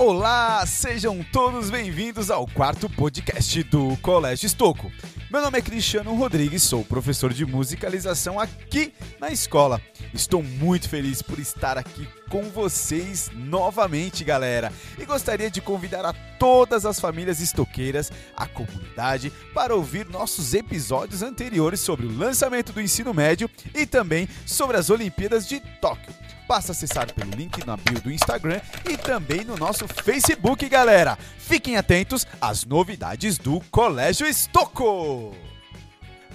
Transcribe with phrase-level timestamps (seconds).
[0.00, 4.92] Olá, sejam todos bem-vindos ao quarto podcast do Colégio Estoco.
[5.28, 9.82] Meu nome é Cristiano Rodrigues, sou professor de musicalização aqui na escola.
[10.14, 16.12] Estou muito feliz por estar aqui com vocês novamente, galera, e gostaria de convidar a
[16.38, 22.80] todas as famílias estoqueiras, a comunidade, para ouvir nossos episódios anteriores sobre o lançamento do
[22.80, 26.14] ensino médio e também sobre as Olimpíadas de Tóquio.
[26.48, 31.18] Basta acessar pelo link na bio do Instagram e também no nosso Facebook, galera.
[31.36, 35.36] Fiquem atentos às novidades do Colégio Estoco.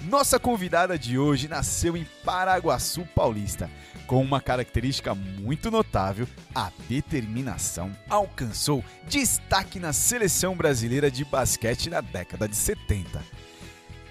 [0.04, 3.68] Nossa convidada de hoje nasceu em Paraguaçu Paulista.
[4.06, 12.00] Com uma característica muito notável, a determinação alcançou destaque na seleção brasileira de basquete na
[12.00, 13.20] década de 70.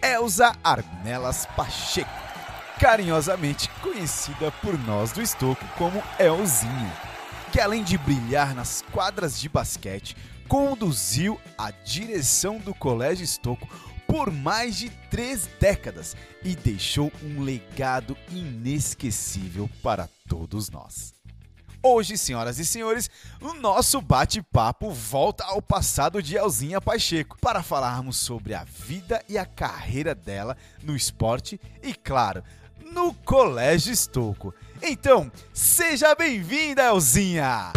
[0.01, 2.32] Elza Arnelas Pacheco
[2.79, 6.93] carinhosamente conhecida por nós do Estoco como Elzinha,
[7.51, 10.15] que além de brilhar nas quadras de basquete,
[10.47, 13.67] conduziu a direção do Colégio Estoco
[14.07, 21.13] por mais de três décadas e deixou um legado inesquecível para todos nós.
[21.81, 23.09] Hoje, senhoras e senhores,
[23.41, 29.37] o nosso bate-papo volta ao passado de Elzinha Pacheco para falarmos sobre a vida e
[29.37, 32.41] a carreira dela no esporte e, claro,
[32.91, 34.53] no Colégio Estoco.
[34.81, 37.71] Então, seja bem-vinda, Elzinha!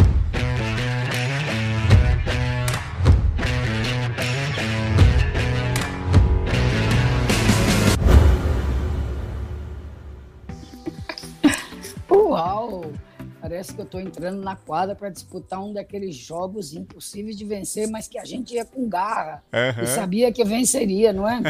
[12.11, 12.91] Uau!
[13.39, 17.87] Parece que eu estou entrando na quadra para disputar um daqueles jogos impossíveis de vencer,
[17.89, 19.83] mas que a gente ia com garra uhum.
[19.83, 21.41] e sabia que venceria, não é?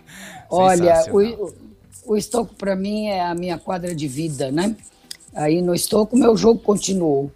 [0.50, 1.54] Olha, o,
[2.06, 4.76] o estoco para mim é a minha quadra de vida, né?
[5.34, 7.30] Aí no estoco meu jogo continuou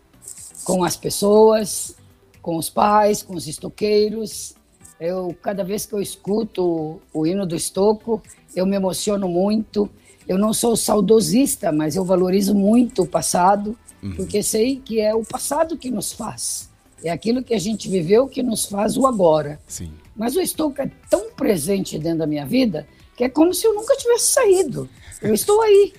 [0.64, 1.95] com as pessoas,
[2.42, 4.55] com os pais, com os estoqueiros.
[5.01, 8.23] Eu cada vez que eu escuto o, hino do estoco,
[8.55, 9.89] eu me emociono muito.
[10.27, 14.13] Eu não sou saudosista, mas eu valorizo muito o passado, uhum.
[14.14, 16.68] porque sei que é o passado que nos faz.
[17.02, 19.58] É aquilo que a gente viveu que nos faz o agora.
[19.67, 19.91] Sim.
[20.14, 22.86] Mas o estoco é tão presente dentro da minha vida
[23.18, 24.89] que é como se eu nunca tivesse saído.
[25.20, 25.92] Eu estou aí,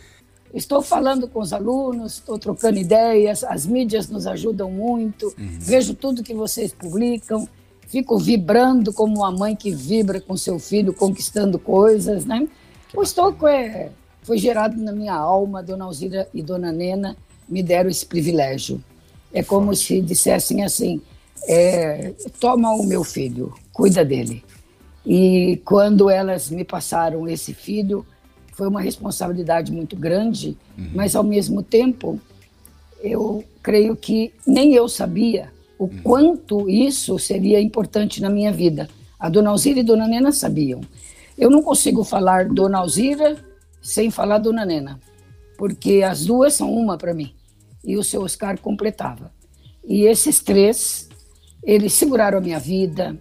[0.54, 5.58] estou falando com os alunos, estou trocando ideias, as mídias nos ajudam muito, uhum.
[5.60, 7.46] vejo tudo que vocês publicam,
[7.90, 12.48] fico vibrando como uma mãe que vibra com seu filho conquistando coisas, né?
[12.96, 13.90] O Estoco é,
[14.24, 17.18] foi gerado na minha alma, Dona Alzira e Dona Nena
[17.50, 18.82] me deram esse privilégio.
[19.34, 21.02] É como se dissessem assim,
[21.46, 24.42] é, toma o meu filho, cuida dele.
[25.06, 28.06] E quando elas me passaram esse filho,
[28.54, 30.92] foi uma responsabilidade muito grande, uhum.
[30.94, 32.20] mas ao mesmo tempo,
[33.02, 36.02] eu creio que nem eu sabia o uhum.
[36.04, 38.90] quanto isso seria importante na minha vida.
[39.18, 40.82] A dona Alzira e a dona Nena sabiam.
[41.38, 43.38] Eu não consigo falar dona Alzira
[43.82, 45.00] sem falar dona Nena,
[45.58, 47.34] porque as duas são uma para mim.
[47.84, 49.32] E o seu Oscar completava.
[49.88, 51.08] E esses três,
[51.64, 53.18] eles seguraram a minha vida,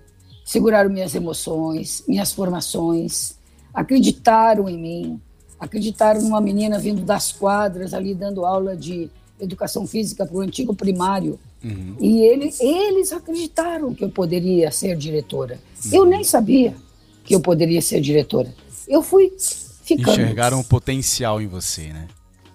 [0.48, 3.34] seguraram minhas emoções, minhas formações,
[3.72, 5.20] acreditaram em mim,
[5.60, 10.74] acreditaram numa menina vindo das quadras ali dando aula de educação física para o antigo
[10.74, 11.38] primário.
[11.62, 11.96] Uhum.
[12.00, 15.60] E ele, eles acreditaram que eu poderia ser diretora.
[15.84, 15.90] Uhum.
[15.92, 16.74] Eu nem sabia
[17.24, 18.50] que eu poderia ser diretora.
[18.88, 19.30] Eu fui
[19.82, 20.12] ficando.
[20.12, 22.08] Enxergaram o potencial em você, né?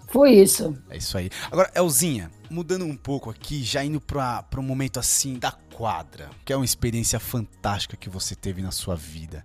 [0.08, 0.76] Foi isso.
[0.90, 1.30] É isso aí.
[1.52, 6.54] Agora, Elzinha, mudando um pouco aqui, já indo para um momento assim da quadra, que
[6.54, 9.44] é uma experiência fantástica que você teve na sua vida.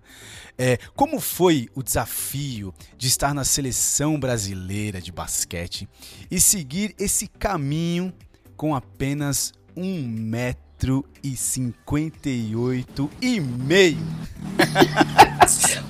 [0.55, 5.89] É, como foi o desafio de estar na seleção brasileira de basquete
[6.29, 8.13] e seguir esse caminho
[8.55, 13.97] com apenas um metro e cinquenta e oito e meio?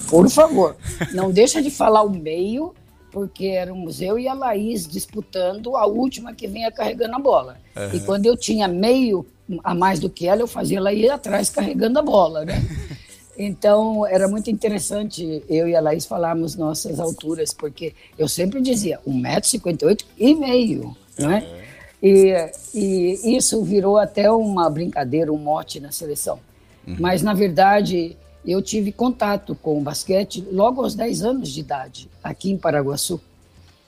[0.08, 0.78] Por favor,
[1.13, 2.74] não deixa de falar o meio
[3.12, 7.58] porque éramos eu e a Laís disputando a última que vinha carregando a bola.
[7.76, 7.90] Uhum.
[7.94, 9.26] E quando eu tinha meio
[9.64, 12.56] a mais do que ela, eu fazia ela ir atrás carregando a bola, né?
[13.41, 19.00] Então, era muito interessante eu e a Laís falarmos nossas alturas, porque eu sempre dizia
[19.08, 21.40] 1,58m e meio, não é?
[21.40, 21.59] Uhum.
[22.03, 26.38] E, e isso virou até uma brincadeira, um mote na seleção.
[26.85, 26.97] Uhum.
[27.00, 28.17] Mas, na verdade,
[28.51, 33.22] eu tive contato com o basquete logo aos 10 anos de idade, aqui em Paraguaçu.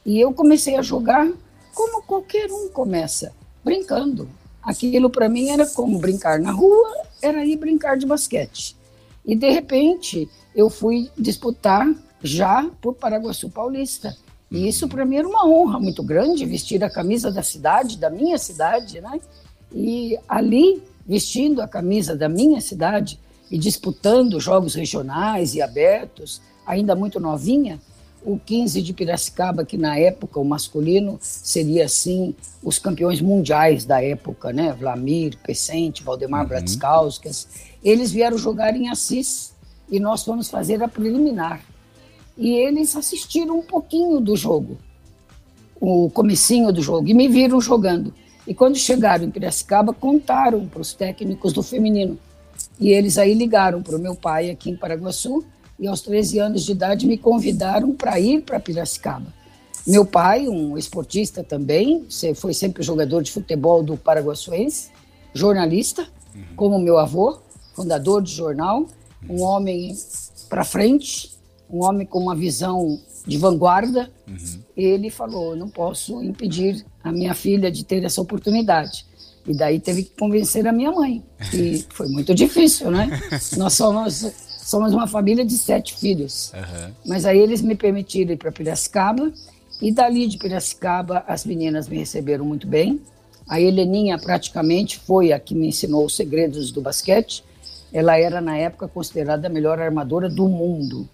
[0.05, 1.27] E eu comecei a jogar
[1.73, 4.29] como qualquer um começa, brincando.
[4.61, 6.93] Aquilo para mim era como brincar na rua,
[7.23, 8.75] era ir brincar de basquete.
[9.25, 11.91] E de repente eu fui disputar
[12.21, 14.15] já por Paraguaçu Paulista.
[14.51, 18.11] E isso para mim era uma honra muito grande, vestir a camisa da cidade, da
[18.11, 19.19] minha cidade, né?
[19.73, 23.19] E ali vestindo a camisa da minha cidade
[23.51, 27.80] e disputando jogos regionais e abertos, ainda muito novinha,
[28.24, 32.33] o 15 de Piracicaba, que na época o masculino seria assim
[32.63, 34.71] os campeões mundiais da época, né?
[34.71, 37.09] Vlamir, Pecente, Valdemar uhum.
[37.83, 39.54] Eles vieram jogar em Assis
[39.89, 41.62] e nós fomos fazer a preliminar.
[42.38, 44.77] E eles assistiram um pouquinho do jogo,
[45.80, 48.13] o comecinho do jogo, e me viram jogando.
[48.47, 52.18] E quando chegaram em Piracicaba, contaram para os técnicos do feminino.
[52.81, 55.45] E eles aí ligaram para o meu pai aqui em Paraguaçu
[55.80, 59.31] e aos 13 anos de idade me convidaram para ir para Piracicaba.
[59.86, 64.89] Meu pai, um esportista também, foi sempre jogador de futebol do Paraguaçuense,
[65.33, 66.42] jornalista, uhum.
[66.56, 67.39] como meu avô,
[67.74, 68.88] fundador de jornal,
[69.30, 69.95] um homem
[70.50, 71.31] para frente,
[71.69, 74.12] um homem com uma visão de vanguarda.
[74.28, 74.60] Uhum.
[74.75, 79.06] Ele falou: não posso impedir a minha filha de ter essa oportunidade.
[79.47, 81.23] E daí teve que convencer a minha mãe.
[81.53, 83.09] E foi muito difícil, né?
[83.57, 84.31] Nós somos
[84.63, 86.51] somos uma família de sete filhos.
[86.53, 86.93] Uhum.
[87.05, 89.31] Mas aí eles me permitiram ir para Piracicaba.
[89.81, 93.01] E dali de Piracicaba, as meninas me receberam muito bem.
[93.47, 97.44] A Heleninha praticamente foi a que me ensinou os segredos do basquete.
[97.91, 101.09] Ela era, na época, considerada a melhor armadora do mundo.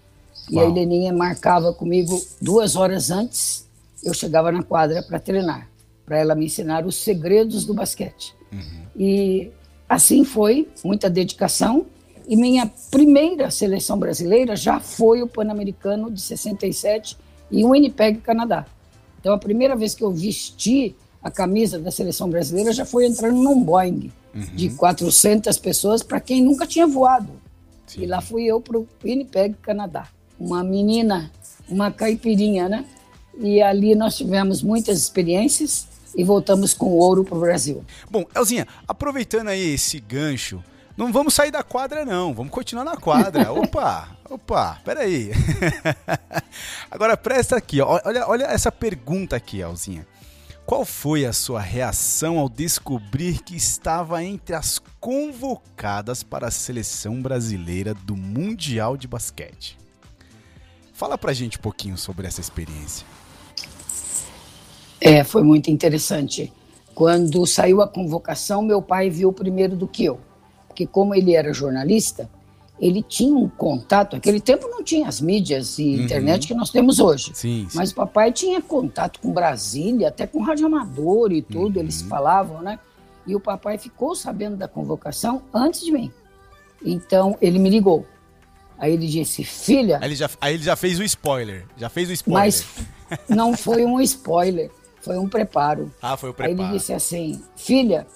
[0.50, 0.66] E Uau.
[0.66, 3.66] a Heleninha marcava comigo duas horas antes,
[4.04, 5.68] eu chegava na quadra para treinar,
[6.08, 8.34] para ela me ensinar os segredos do basquete.
[8.50, 8.82] Uhum.
[8.96, 9.50] E
[9.86, 11.84] assim foi, muita dedicação.
[12.26, 17.16] E minha primeira seleção brasileira já foi o Pan-Americano de 67
[17.52, 18.64] em Winnipeg, Canadá.
[19.20, 23.36] Então, a primeira vez que eu vesti a camisa da seleção brasileira já foi entrando
[23.36, 24.40] num Boeing uhum.
[24.54, 27.32] de 400 pessoas para quem nunca tinha voado.
[27.86, 28.02] Sim.
[28.02, 30.08] E lá fui eu para o Winnipeg, Canadá.
[30.38, 31.30] Uma menina,
[31.68, 32.84] uma caipirinha, né?
[33.38, 37.84] E ali nós tivemos muitas experiências e voltamos com ouro para o Brasil.
[38.10, 40.62] Bom, Elzinha, aproveitando aí esse gancho,
[40.96, 42.34] não vamos sair da quadra, não.
[42.34, 43.50] Vamos continuar na quadra.
[43.54, 45.30] Opa, opa, peraí.
[46.90, 50.06] Agora presta aqui, olha, olha essa pergunta aqui, Alzinha.
[50.66, 57.22] Qual foi a sua reação ao descobrir que estava entre as convocadas para a seleção
[57.22, 59.78] brasileira do Mundial de Basquete?
[60.92, 63.06] Fala pra gente um pouquinho sobre essa experiência.
[65.00, 66.52] É, foi muito interessante.
[66.94, 70.18] Quando saiu a convocação, meu pai viu primeiro do que eu
[70.78, 72.30] porque como ele era jornalista,
[72.78, 74.14] ele tinha um contato.
[74.14, 76.04] Naquele tempo não tinha as mídias e uhum.
[76.04, 77.32] internet que nós temos hoje.
[77.34, 77.76] Sim, sim.
[77.76, 81.82] Mas o papai tinha contato com Brasília, até com rádio amador e tudo, uhum.
[81.82, 82.78] eles falavam, né?
[83.26, 86.12] E o papai ficou sabendo da convocação antes de mim.
[86.84, 88.06] Então ele me ligou.
[88.78, 89.98] Aí ele disse, filha.
[90.00, 91.66] Aí ele já, aí ele já fez o spoiler.
[91.76, 92.44] Já fez o spoiler.
[92.44, 92.64] Mas
[93.28, 94.70] não foi um spoiler,
[95.08, 95.90] foi um preparo.
[96.02, 96.60] Ah, foi o preparo.
[96.60, 98.06] Aí ele disse assim, filha,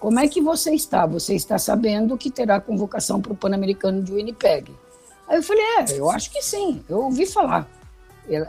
[0.00, 1.04] como é que você está?
[1.04, 4.74] Você está sabendo que terá convocação para o Pan-Americano de Winnipeg?
[5.28, 7.68] Aí eu falei, é, eu acho que sim, eu ouvi falar.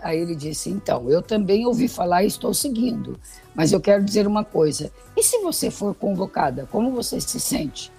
[0.01, 3.19] Aí ele disse, então, eu também ouvi falar e estou seguindo,
[3.53, 7.91] mas eu quero dizer uma coisa, e se você for convocada, como você se sente?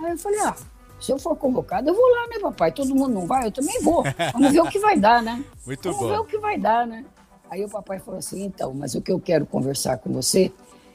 [0.00, 0.56] Aí eu falei, ah,
[0.98, 2.72] se eu for convocada, eu vou lá, né, papai?
[2.72, 4.02] Todo mundo não vai, eu também vou.
[4.32, 5.44] Vamos ver o que vai dar, né?
[5.64, 6.08] Muito Vamos bom.
[6.08, 7.04] ver o que vai dar, né?
[7.50, 10.52] Aí o papai falou assim, então, mas o que eu quero conversar com você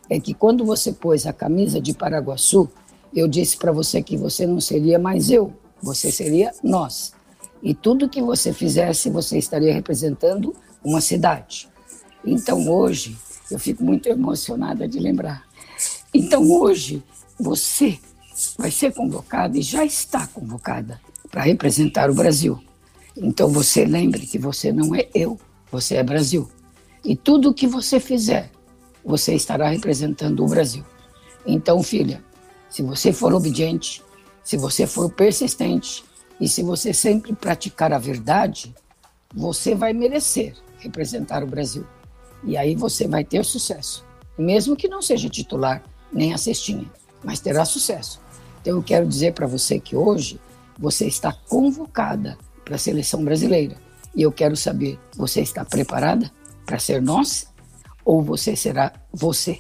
[0.10, 2.70] é que quando você pôs a camisa de Paraguaçu,
[3.14, 7.14] eu disse para você que você não seria mais eu, você seria nós.
[7.64, 10.54] E tudo que você fizesse, você estaria representando
[10.84, 11.70] uma cidade.
[12.26, 13.18] Então hoje,
[13.50, 15.44] eu fico muito emocionada de lembrar.
[16.14, 17.04] Então hoje,
[17.40, 17.98] você
[18.58, 22.60] vai ser convocada e já está convocada para representar o Brasil.
[23.16, 25.40] Então você lembre que você não é eu,
[25.72, 26.50] você é Brasil.
[27.04, 28.52] E tudo o que você fizer,
[29.04, 30.84] você estará representando o Brasil.
[31.46, 32.24] Então, filha,
[32.70, 34.04] se você for obediente,
[34.44, 36.04] se você for persistente
[36.40, 38.74] e se você sempre praticar a verdade,
[39.34, 41.86] você vai merecer representar o Brasil.
[42.44, 44.04] E aí você vai ter sucesso,
[44.38, 46.92] mesmo que não seja titular nem a cestinha,
[47.24, 48.20] mas terá sucesso.
[48.62, 50.40] Então eu quero dizer para você que hoje
[50.78, 53.78] você está convocada para a seleção brasileira.
[54.16, 56.32] E eu quero saber, você está preparada
[56.66, 57.52] para ser nós?
[58.06, 59.60] ou você será você.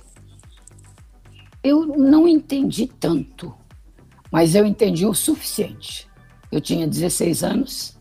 [1.64, 3.54] Eu não entendi tanto,
[4.32, 6.10] mas eu entendi o suficiente.
[6.52, 7.98] Eu tinha 16 anos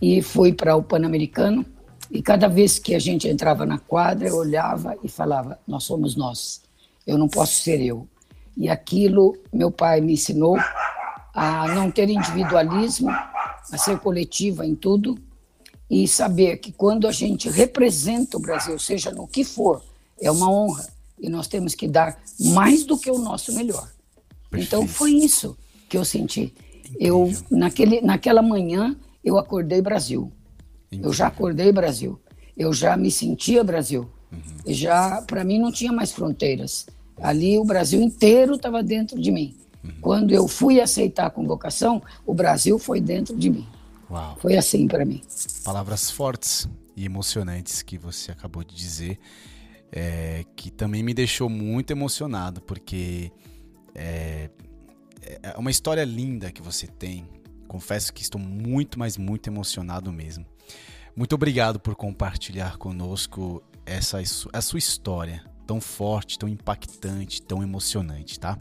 [0.00, 1.64] e fui para o Pan-Americano
[2.10, 6.16] e cada vez que a gente entrava na quadra, eu olhava e falava: Nós somos
[6.16, 6.62] nós,
[7.06, 8.08] eu não posso ser eu.
[8.56, 10.56] E aquilo meu pai me ensinou
[11.34, 15.18] a não ter individualismo, a ser coletiva em tudo
[15.90, 19.82] e saber que quando a gente representa o Brasil, seja no que for,
[20.20, 20.86] é uma honra
[21.18, 23.88] e nós temos que dar mais do que o nosso melhor.
[24.50, 24.66] Perfeito.
[24.66, 25.56] Então foi isso
[25.88, 26.52] que eu senti.
[26.98, 30.30] Eu naquele, naquela manhã eu acordei Brasil.
[30.86, 31.08] Incrível.
[31.08, 32.18] Eu já acordei Brasil.
[32.56, 34.08] Eu já me sentia Brasil.
[34.32, 34.40] Uhum.
[34.66, 36.86] Já para mim não tinha mais fronteiras.
[37.20, 39.56] Ali o Brasil inteiro estava dentro de mim.
[39.82, 39.90] Uhum.
[40.00, 43.66] Quando eu fui aceitar a convocação, o Brasil foi dentro de mim.
[44.10, 44.36] Uau.
[44.40, 45.22] Foi assim para mim.
[45.64, 49.18] Palavras fortes e emocionantes que você acabou de dizer,
[49.92, 53.32] é, que também me deixou muito emocionado, porque
[53.94, 54.50] é,
[55.42, 57.28] é uma história linda que você tem.
[57.66, 60.46] Confesso que estou muito, mas muito emocionado mesmo.
[61.14, 64.20] Muito obrigado por compartilhar conosco essa
[64.52, 68.58] a sua história tão forte, tão impactante, tão emocionante, tá?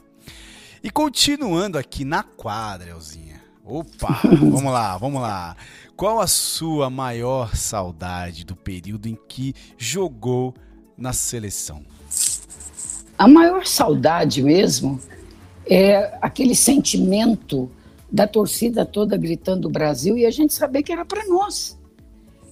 [0.84, 3.45] E continuando aqui na quadra, Elzinha.
[3.68, 5.58] Opa, vamos lá, vamos lá.
[5.98, 10.54] Qual a sua maior saudade do período em que jogou
[10.96, 11.84] na seleção?
[13.18, 15.00] A maior saudade mesmo
[15.66, 17.72] é aquele sentimento
[18.12, 21.76] da torcida toda gritando Brasil e a gente saber que era para nós.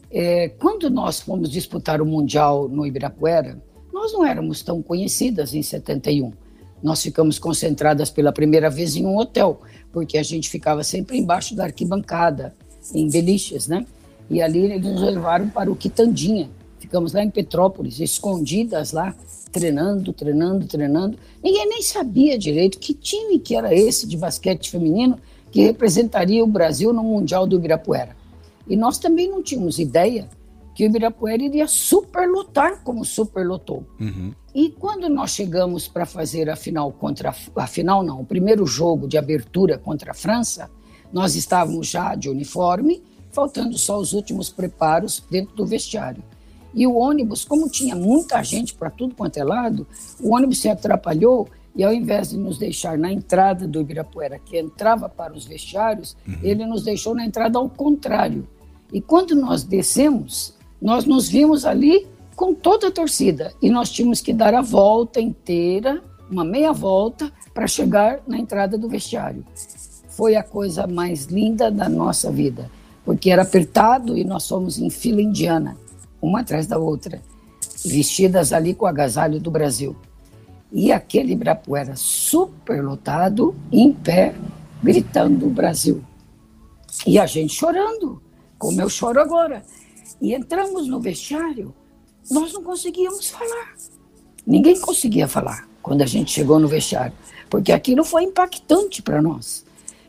[0.09, 3.61] É, quando nós fomos disputar o Mundial no Ibirapuera,
[3.93, 6.33] nós não éramos tão conhecidas em 71.
[6.81, 9.61] Nós ficamos concentradas pela primeira vez em um hotel,
[9.93, 12.53] porque a gente ficava sempre embaixo da arquibancada
[12.93, 13.85] em Beliches, né?
[14.29, 16.49] E ali eles nos levaram para o Quitandinha.
[16.79, 19.15] Ficamos lá em Petrópolis, escondidas lá,
[19.51, 21.17] treinando, treinando, treinando.
[21.41, 25.17] Ninguém nem sabia direito que time que era esse de basquete feminino
[25.51, 28.15] que representaria o Brasil no Mundial do Ibirapuera.
[28.67, 30.27] E nós também não tínhamos ideia
[30.73, 33.85] que o Ibirapuera iria superlotar como superlotou.
[33.99, 34.33] Uhum.
[34.53, 39.07] E quando nós chegamos para fazer a final contra a final não, o primeiro jogo
[39.07, 40.69] de abertura contra a França,
[41.11, 46.23] nós estávamos já de uniforme, faltando só os últimos preparos dentro do vestiário.
[46.73, 49.87] E o ônibus, como tinha muita gente para tudo quanto é lado,
[50.19, 54.57] o ônibus se atrapalhou e ao invés de nos deixar na entrada do Ibirapuera, que
[54.57, 56.37] entrava para os vestiários, uhum.
[56.43, 58.47] ele nos deixou na entrada ao contrário.
[58.91, 60.53] E quando nós descemos,
[60.83, 65.19] nós nos vimos ali com toda a torcida e nós tínhamos que dar a volta
[65.19, 65.99] inteira,
[66.29, 69.43] uma meia volta, para chegar na entrada do vestiário
[70.15, 72.69] foi a coisa mais linda da nossa vida,
[73.03, 75.75] porque era apertado e nós fomos em fila indiana,
[76.21, 77.21] uma atrás da outra,
[77.83, 79.95] vestidas ali com o agasalho do Brasil.
[80.71, 84.33] E aquele Ibirapuera super lotado, em pé,
[84.81, 86.03] gritando Brasil.
[87.05, 88.21] E a gente chorando,
[88.57, 89.63] como eu choro agora.
[90.21, 91.73] E entramos no vestiário,
[92.29, 93.75] nós não conseguíamos falar.
[94.45, 97.13] Ninguém conseguia falar quando a gente chegou no vestiário,
[97.49, 99.65] porque aquilo foi impactante para nós.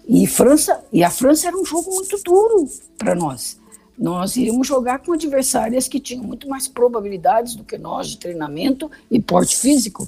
[0.06, 2.68] E França, e a França era um jogo muito duro
[2.99, 3.58] para nós.
[3.96, 8.90] Nós iríamos jogar com adversárias que tinham muito mais probabilidades do que nós de treinamento
[9.11, 10.06] e porte físico.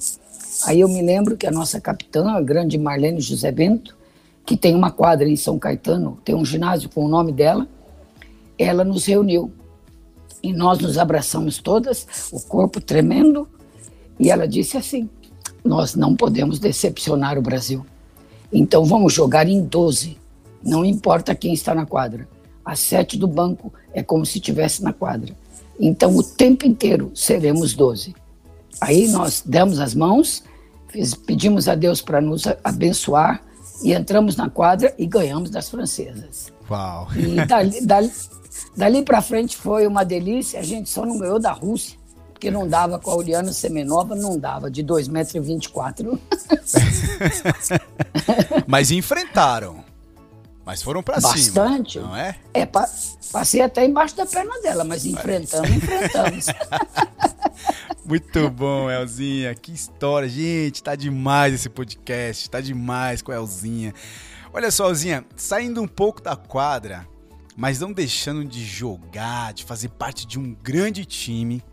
[0.65, 3.95] Aí eu me lembro que a nossa capitã, a grande Marlene José Bento,
[4.45, 7.67] que tem uma quadra em São Caetano, tem um ginásio com o nome dela,
[8.57, 9.51] ela nos reuniu
[10.41, 13.47] e nós nos abraçamos todas, o corpo tremendo,
[14.19, 15.09] e ela disse assim:
[15.63, 17.85] Nós não podemos decepcionar o Brasil.
[18.51, 20.17] Então vamos jogar em 12.
[20.63, 22.27] Não importa quem está na quadra.
[22.63, 25.35] A sete do banco é como se estivesse na quadra.
[25.79, 28.15] Então o tempo inteiro seremos 12.
[28.81, 30.43] Aí nós demos as mãos,
[31.25, 33.43] pedimos a Deus para nos abençoar
[33.83, 36.51] e entramos na quadra e ganhamos das francesas.
[36.69, 37.07] Uau!
[37.15, 38.11] E dali, dali,
[38.75, 40.59] dali para frente foi uma delícia.
[40.59, 41.97] A gente só não ganhou da Rússia
[42.37, 46.19] porque não dava com a Oriana Semenova, não dava, de 2,24
[46.49, 46.73] metros.
[48.67, 49.83] Mas enfrentaram.
[50.63, 51.33] Mas foram para cima.
[51.33, 51.97] Bastante.
[51.97, 52.37] Não é?
[52.53, 52.67] É,
[53.31, 56.45] passei até embaixo da perna dela, mas enfrentamos, enfrentamos.
[58.05, 59.55] Muito bom, Elzinha.
[59.55, 60.27] Que história.
[60.27, 62.49] Gente, tá demais esse podcast.
[62.49, 63.93] Tá demais com a Elzinha.
[64.57, 67.07] Olha só, Elzinha, saindo um pouco da quadra,
[67.55, 71.63] mas não deixando de jogar, de fazer parte de um grande time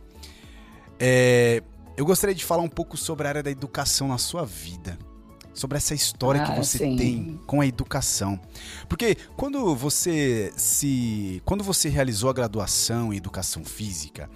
[1.01, 1.63] é,
[1.97, 4.99] eu gostaria de falar um pouco sobre a área da educação na sua vida.
[5.55, 6.95] Sobre essa história ah, que você sim.
[6.95, 8.39] tem com a educação.
[8.87, 11.41] Porque quando você se.
[11.47, 14.29] Quando você realizou a graduação em educação física,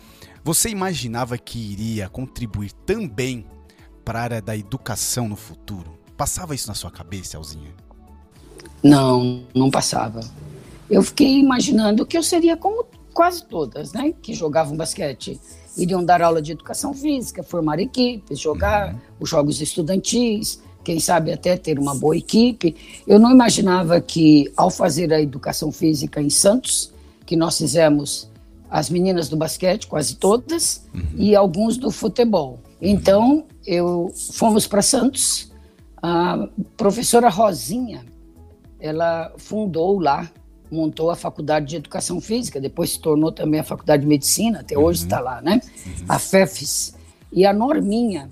[0.42, 3.44] você imaginava que iria contribuir também
[4.06, 5.98] para a área da educação no futuro?
[6.16, 7.87] Passava isso na sua cabeça, Alzinha?
[8.82, 10.20] Não, não passava.
[10.90, 14.14] Eu fiquei imaginando que eu seria como quase todas, né?
[14.22, 15.40] Que jogavam basquete
[15.78, 19.00] iriam dar aula de educação física, formar equipes, jogar uhum.
[19.20, 22.74] os jogos estudantis, quem sabe até ter uma boa equipe.
[23.06, 26.92] Eu não imaginava que, ao fazer a educação física em Santos,
[27.24, 28.28] que nós fizemos
[28.70, 31.02] as meninas do basquete, quase todas, uhum.
[31.16, 32.58] e alguns do futebol.
[32.82, 35.50] Então, eu fomos para Santos,
[36.00, 38.04] A professora Rosinha,
[38.80, 40.30] ela fundou lá,
[40.70, 44.76] montou a Faculdade de Educação Física, depois se tornou também a Faculdade de Medicina, até
[44.76, 44.84] uhum.
[44.84, 45.60] hoje está lá, né?
[45.86, 45.92] Uhum.
[46.08, 46.94] A FEFES.
[47.32, 48.30] E a Norminha,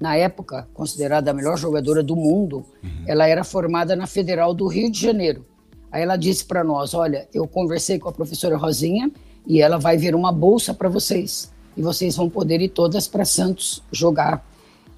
[0.00, 3.04] na época considerada a melhor jogadora do mundo, uhum.
[3.06, 5.44] ela era formada na Federal do Rio de Janeiro.
[5.90, 9.10] Aí ela disse para nós: Olha, eu conversei com a professora Rosinha
[9.46, 11.52] e ela vai ver uma bolsa para vocês.
[11.76, 14.44] E vocês vão poder ir todas para Santos jogar,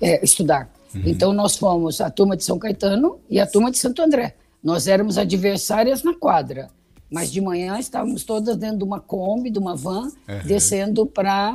[0.00, 0.70] é, estudar.
[0.94, 1.02] Uhum.
[1.06, 4.34] Então nós fomos a turma de São Caetano e a turma de Santo André.
[4.62, 6.70] Nós éramos adversárias na quadra,
[7.10, 10.46] mas de manhã estávamos todas dentro de uma Kombi, de uma van, uhum.
[10.46, 11.54] descendo para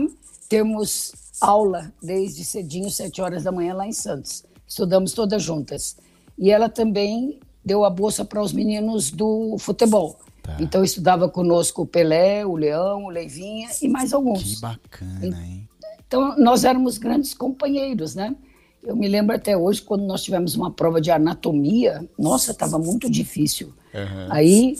[0.50, 4.43] termos aula desde cedinho, sete horas da manhã lá em Santos.
[4.67, 5.98] Estudamos todas juntas.
[6.38, 10.19] E ela também deu a bolsa para os meninos do futebol.
[10.41, 10.57] Tá.
[10.60, 14.55] Então estudava conosco o Pelé, o Leão, o Leivinha e mais alguns.
[14.55, 15.69] Que bacana, hein?
[16.07, 18.36] Então nós éramos grandes companheiros, né?
[18.85, 23.09] Eu me lembro até hoje, quando nós tivemos uma prova de anatomia, nossa, estava muito
[23.09, 23.73] difícil.
[23.93, 24.27] Uhum.
[24.29, 24.75] Aí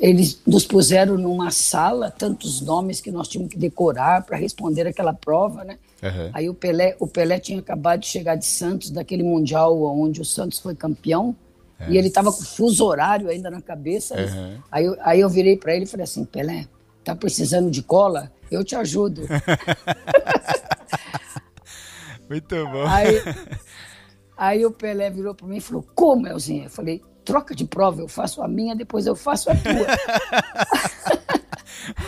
[0.00, 5.12] eles nos puseram numa sala, tantos nomes que nós tínhamos que decorar para responder aquela
[5.12, 5.76] prova, né?
[6.00, 6.30] Uhum.
[6.32, 10.24] Aí o Pelé, o Pelé tinha acabado de chegar de Santos, daquele Mundial onde o
[10.24, 11.34] Santos foi campeão,
[11.80, 11.86] uhum.
[11.88, 14.14] e ele estava com fuso horário ainda na cabeça.
[14.14, 14.56] Uhum.
[14.70, 16.66] Aí, eu, aí eu virei para ele e falei assim, Pelé,
[17.02, 18.30] tá precisando de cola?
[18.50, 19.22] Eu te ajudo.
[22.28, 22.86] Muito bom.
[22.86, 23.22] Aí,
[24.36, 26.64] aí o Pelé virou para mim e falou: Como, Elzinha?
[26.64, 29.86] Eu falei: Troca de prova, eu faço a minha, depois eu faço a tua.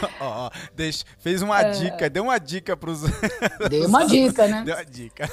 [0.20, 1.70] oh, oh, deixa, fez uma é...
[1.70, 3.02] dica, deu uma dica para os.
[3.68, 4.62] Deu uma dica, né?
[4.64, 5.28] Deu uma dica.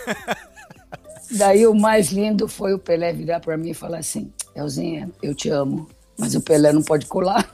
[1.31, 5.35] Daí o mais lindo foi o Pelé virar para mim e falar assim: Elzinha, eu
[5.35, 7.49] te amo, mas o Pelé não pode colar.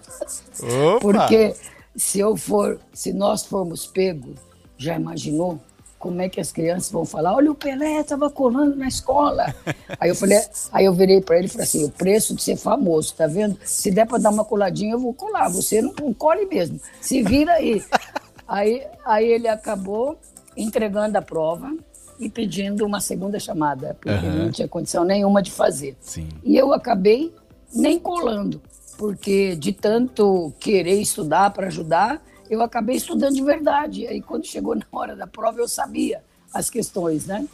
[0.62, 1.00] Opa.
[1.00, 1.56] Porque
[1.96, 4.40] se eu for, se nós formos pegos,
[4.78, 5.60] já imaginou?
[6.03, 7.33] Como é que as crianças vão falar?
[7.33, 9.55] Olha, o Pelé estava colando na escola.
[9.98, 10.37] aí eu falei,
[10.74, 13.57] aí eu virei para ele e falei assim: o preço de ser famoso, tá vendo?
[13.63, 15.48] Se der para dar uma coladinha, eu vou colar.
[15.48, 16.77] Você não, não cole mesmo.
[17.00, 17.81] Se vira aí.
[18.46, 18.85] aí.
[19.05, 20.20] Aí ele acabou
[20.57, 21.74] entregando a prova
[22.20, 24.44] e pedindo uma segunda chamada, porque uhum.
[24.44, 25.96] não tinha condição nenhuma de fazer.
[26.01, 26.27] Sim.
[26.44, 27.33] E eu acabei
[27.74, 28.61] nem colando,
[28.98, 32.22] porque de tanto querer estudar para ajudar,
[32.53, 34.07] eu acabei estudando de verdade.
[34.07, 37.48] Aí, quando chegou na hora da prova, eu sabia as questões, né?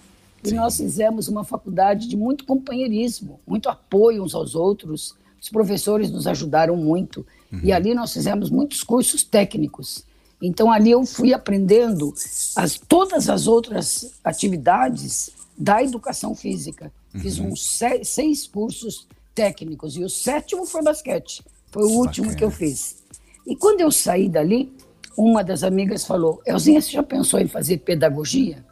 [0.43, 0.55] E Sim.
[0.55, 5.15] nós fizemos uma faculdade de muito companheirismo, muito apoio uns aos outros.
[5.41, 7.25] Os professores nos ajudaram muito.
[7.51, 7.62] Uhum.
[7.63, 10.05] E ali nós fizemos muitos cursos técnicos.
[10.41, 12.13] Então, ali eu fui aprendendo
[12.55, 16.91] as, todas as outras atividades da educação física.
[17.13, 17.21] Uhum.
[17.21, 21.43] Fiz uns seis, seis, cursos técnicos e o sétimo foi basquete.
[21.71, 23.03] Foi o último que eu fiz.
[23.45, 24.73] E quando eu saí dali,
[25.19, 28.63] uma das amigas falou: Elzinha, você já pensou em fazer pedagogia?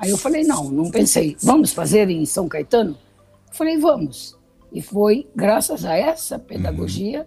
[0.00, 1.36] Aí eu falei: não, não pensei.
[1.42, 2.96] Vamos fazer em São Caetano?
[3.48, 4.34] Eu falei: vamos.
[4.72, 7.26] E foi graças a essa pedagogia uhum.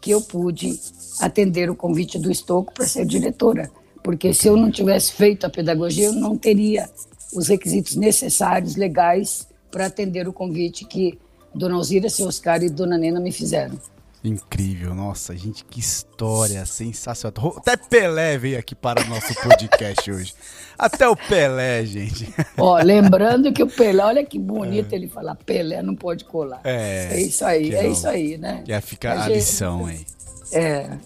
[0.00, 0.78] que eu pude
[1.20, 3.70] atender o convite do Estouco para ser diretora.
[4.02, 6.88] Porque se eu não tivesse feito a pedagogia, eu não teria
[7.34, 11.18] os requisitos necessários, legais, para atender o convite que
[11.52, 13.76] Dona Alzira, seu Oscar e Dona Nena me fizeram.
[14.26, 17.54] Incrível, nossa, gente, que história sensacional.
[17.58, 20.34] Até Pelé veio aqui para o nosso podcast hoje.
[20.76, 22.34] Até o Pelé, gente.
[22.58, 24.96] Ó, lembrando que o Pelé, olha que bonito é.
[24.96, 26.60] ele falar, Pelé não pode colar.
[26.64, 27.92] É, é isso aí, é não.
[27.92, 28.64] isso aí, né?
[28.66, 30.04] Já fica a, a lição aí.
[30.50, 30.98] É.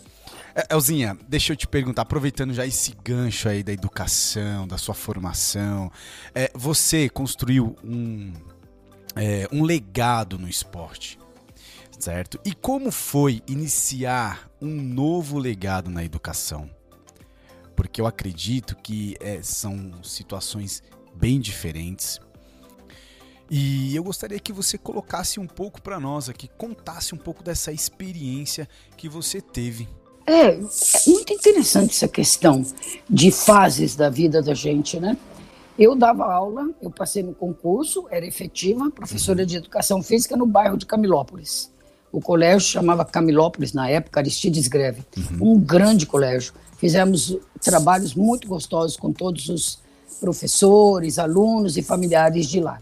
[0.54, 0.66] é.
[0.70, 5.92] Elzinha, deixa eu te perguntar, aproveitando já esse gancho aí da educação, da sua formação,
[6.34, 8.32] é, você construiu um,
[9.14, 11.19] é, um legado no esporte
[12.00, 12.40] certo?
[12.44, 16.68] E como foi iniciar um novo legado na educação?
[17.76, 20.82] Porque eu acredito que é, são situações
[21.14, 22.18] bem diferentes.
[23.50, 27.72] E eu gostaria que você colocasse um pouco para nós aqui, contasse um pouco dessa
[27.72, 29.88] experiência que você teve.
[30.26, 30.60] É, é
[31.08, 32.64] muito interessante essa questão
[33.08, 35.16] de fases da vida da gente, né?
[35.76, 39.46] Eu dava aula, eu passei no concurso, era efetiva, professora uhum.
[39.46, 41.72] de educação física no bairro de Camilópolis.
[42.12, 45.02] O colégio chamava Camilópolis, na época, Aristides Greve.
[45.16, 45.52] Uhum.
[45.52, 46.52] Um grande colégio.
[46.76, 49.78] Fizemos trabalhos muito gostosos com todos os
[50.18, 52.80] professores, alunos e familiares de lá.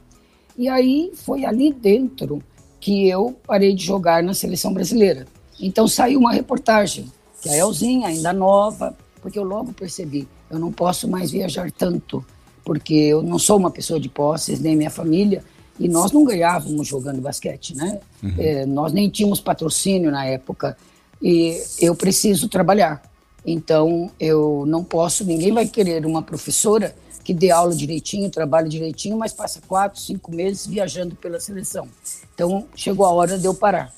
[0.56, 2.42] E aí foi ali dentro
[2.80, 5.26] que eu parei de jogar na seleção brasileira.
[5.60, 7.10] Então saiu uma reportagem,
[7.42, 12.24] que a Elzinha, ainda nova, porque eu logo percebi, eu não posso mais viajar tanto,
[12.64, 15.44] porque eu não sou uma pessoa de posses, nem minha família,
[15.78, 18.00] e nós não ganhávamos jogando basquete, né?
[18.22, 18.34] Uhum.
[18.38, 20.76] É, nós nem tínhamos patrocínio na época.
[21.22, 23.02] E eu preciso trabalhar.
[23.46, 29.16] Então, eu não posso, ninguém vai querer uma professora que dê aula direitinho, trabalhe direitinho,
[29.16, 31.88] mas passa quatro, cinco meses viajando pela seleção.
[32.34, 33.92] Então, chegou a hora de eu parar.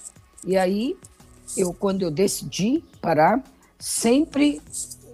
[0.46, 0.96] E aí,
[1.56, 3.42] eu quando eu decidi parar,
[3.78, 4.60] sempre,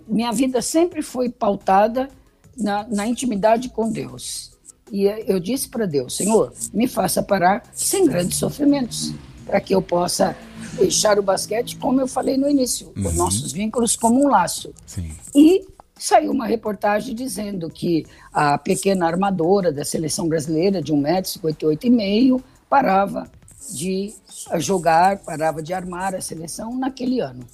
[0.08, 2.08] minha vida sempre foi pautada
[2.56, 4.55] na, na intimidade com Deus.
[4.90, 9.12] E eu disse para Deus, Senhor, me faça parar sem grandes sofrimentos,
[9.44, 10.36] para que eu possa
[10.78, 13.06] deixar o basquete, como eu falei no início, uhum.
[13.06, 14.72] os nossos vínculos como um laço.
[14.86, 15.10] Sim.
[15.34, 15.66] E
[15.98, 23.30] saiu uma reportagem dizendo que a pequena armadora da seleção brasileira, de 1,58m, parava
[23.72, 24.14] de
[24.58, 27.44] jogar, parava de armar a seleção naquele ano.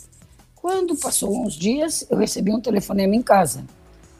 [0.55, 3.64] Quando passou uns dias, eu recebi um telefonema em casa.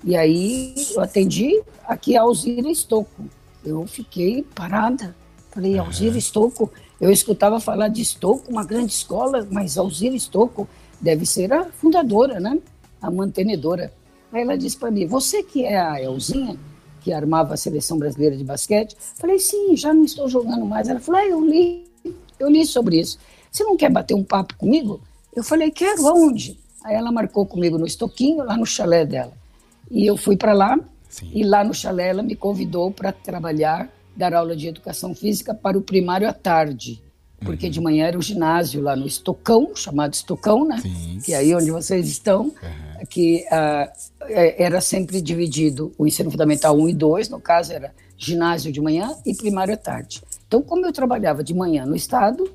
[0.05, 3.25] E aí eu atendi aqui a Alzira Estocco.
[3.65, 5.15] Eu fiquei parada.
[5.51, 10.69] Falei, Alzira Estocco, eu escutava falar de Estocco, uma grande escola, mas Alzira Estocco
[11.01, 12.59] deve ser a fundadora, né?
[13.01, 13.93] A mantenedora.
[14.33, 16.57] Aí ela disse para mim: Você que é a Elzinha,
[17.01, 18.97] que armava a seleção brasileira de basquete?
[19.17, 20.89] Falei: Sim, já não estou jogando mais.
[20.89, 21.85] Ela falou: ah, Eu li,
[22.39, 23.19] eu li sobre isso.
[23.51, 25.01] Você não quer bater um papo comigo?
[25.35, 26.59] Eu falei: Quero, aonde?
[26.83, 29.42] Aí ela marcou comigo no estoquinho, lá no chalé dela.
[29.93, 30.79] E eu fui para lá,
[31.09, 31.31] Sim.
[31.35, 35.77] e lá no chalé ela me convidou para trabalhar dar aula de educação física para
[35.77, 37.03] o primário à tarde.
[37.41, 37.73] Porque uhum.
[37.73, 40.79] de manhã era o ginásio lá no Estocão, chamado Estocão, né?
[40.81, 41.19] Sim.
[41.25, 43.07] Que é aí onde vocês estão, uhum.
[43.09, 43.93] que uh,
[44.31, 49.15] era sempre dividido o ensino fundamental 1 e 2, no caso era ginásio de manhã
[49.27, 50.23] e primário à tarde.
[50.47, 52.49] Então, como eu trabalhava de manhã no estado,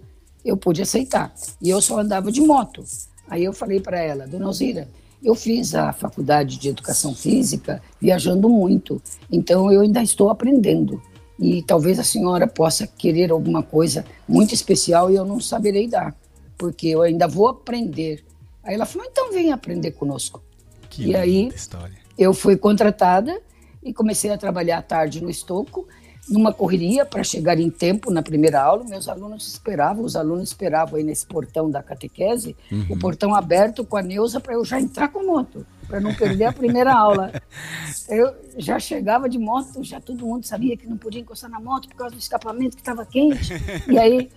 [0.45, 1.33] eu pude aceitar.
[1.61, 2.83] E eu só andava de moto.
[3.29, 4.87] Aí eu falei para ela, dona Alzira,
[5.23, 9.01] eu fiz a faculdade de educação física viajando muito,
[9.31, 11.01] então eu ainda estou aprendendo
[11.39, 16.15] e talvez a senhora possa querer alguma coisa muito especial e eu não saberei dar,
[16.57, 18.23] porque eu ainda vou aprender.
[18.63, 20.41] Aí ela falou: então vem aprender conosco.
[20.89, 21.95] Que e aí história.
[22.17, 23.39] eu fui contratada
[23.83, 25.87] e comecei a trabalhar à tarde no estoco,
[26.29, 28.83] numa correria para chegar em tempo na primeira aula.
[28.83, 32.85] Meus alunos esperavam, os alunos esperavam aí nesse portão da catequese, uhum.
[32.89, 36.45] o portão aberto com a Neuza para eu já entrar com moto para não perder
[36.45, 37.31] a primeira aula.
[38.09, 41.87] Eu já chegava de moto, já todo mundo sabia que não podia encostar na moto
[41.87, 43.53] por causa do escapamento que estava quente.
[43.87, 44.29] E aí,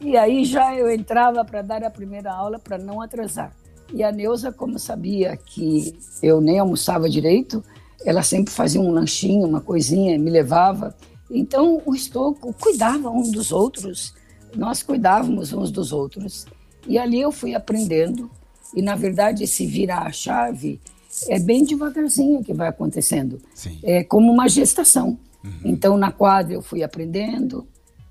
[0.00, 3.52] e aí já eu entrava para dar a primeira aula para não atrasar.
[3.92, 7.62] E a Neuza, como sabia que eu nem almoçava direito,
[8.04, 10.94] ela sempre fazia um lanchinho, uma coisinha, me levava.
[11.30, 14.14] Então o Estoco cuidava um dos outros,
[14.54, 16.46] nós cuidávamos uns dos outros.
[16.86, 18.30] E ali eu fui aprendendo
[18.74, 20.80] e, na verdade, esse virar a chave
[21.28, 23.40] é bem devagarzinho que vai acontecendo.
[23.54, 23.78] Sim.
[23.82, 25.18] É como uma gestação.
[25.42, 25.52] Uhum.
[25.64, 27.66] Então, na quadra, eu fui aprendendo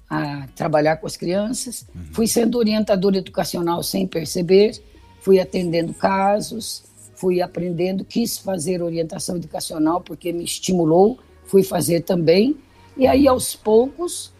[0.10, 2.06] a trabalhar com as crianças, uhum.
[2.12, 4.82] fui sendo orientadora educacional sem perceber,
[5.20, 6.84] fui atendendo casos,
[7.16, 12.58] fui aprendendo, quis fazer orientação educacional porque me estimulou, fui fazer também.
[12.98, 14.34] E aí, aos poucos,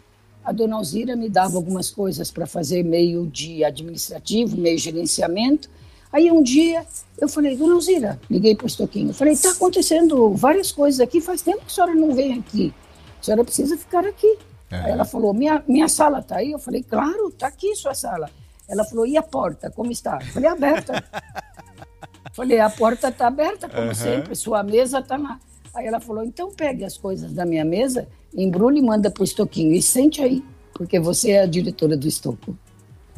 [0.44, 5.68] a dona Alzira me dava algumas coisas para fazer meio de administrativo, meio gerenciamento,
[6.12, 6.86] Aí um dia
[7.18, 11.42] eu falei, dona Alzira, liguei para o Estoquinho, falei, está acontecendo várias coisas aqui, faz
[11.42, 12.72] tempo que a senhora não vem aqui,
[13.20, 14.38] a senhora precisa ficar aqui.
[14.70, 14.76] É.
[14.76, 16.52] Aí ela falou, minha, minha sala está aí?
[16.52, 18.30] Eu falei, claro, está aqui sua sala.
[18.66, 20.18] Ela falou, e a porta, como está?
[20.20, 21.04] Eu falei, aberta.
[22.32, 23.94] falei, a porta está aberta, como uhum.
[23.94, 25.38] sempre, sua mesa está lá.
[25.76, 29.24] Aí ela falou, então pegue as coisas da minha mesa, embrulhe e manda para o
[29.24, 32.56] Estoquinho e sente aí, porque você é a diretora do Estoco.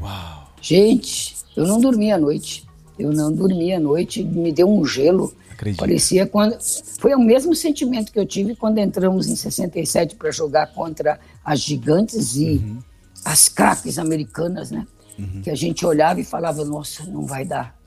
[0.00, 0.52] Uau!
[0.60, 2.66] Gente, eu não dormi à noite.
[2.98, 5.32] Eu não dormi à noite, me deu um gelo.
[5.52, 5.78] Acredito.
[5.78, 6.58] Parecia quando.
[6.98, 11.60] Foi o mesmo sentimento que eu tive quando entramos em 67 para jogar contra as
[11.60, 12.78] gigantes e uhum.
[13.24, 14.84] as craques americanas, né?
[15.16, 15.42] Uhum.
[15.42, 17.78] Que a gente olhava e falava, nossa, não vai dar.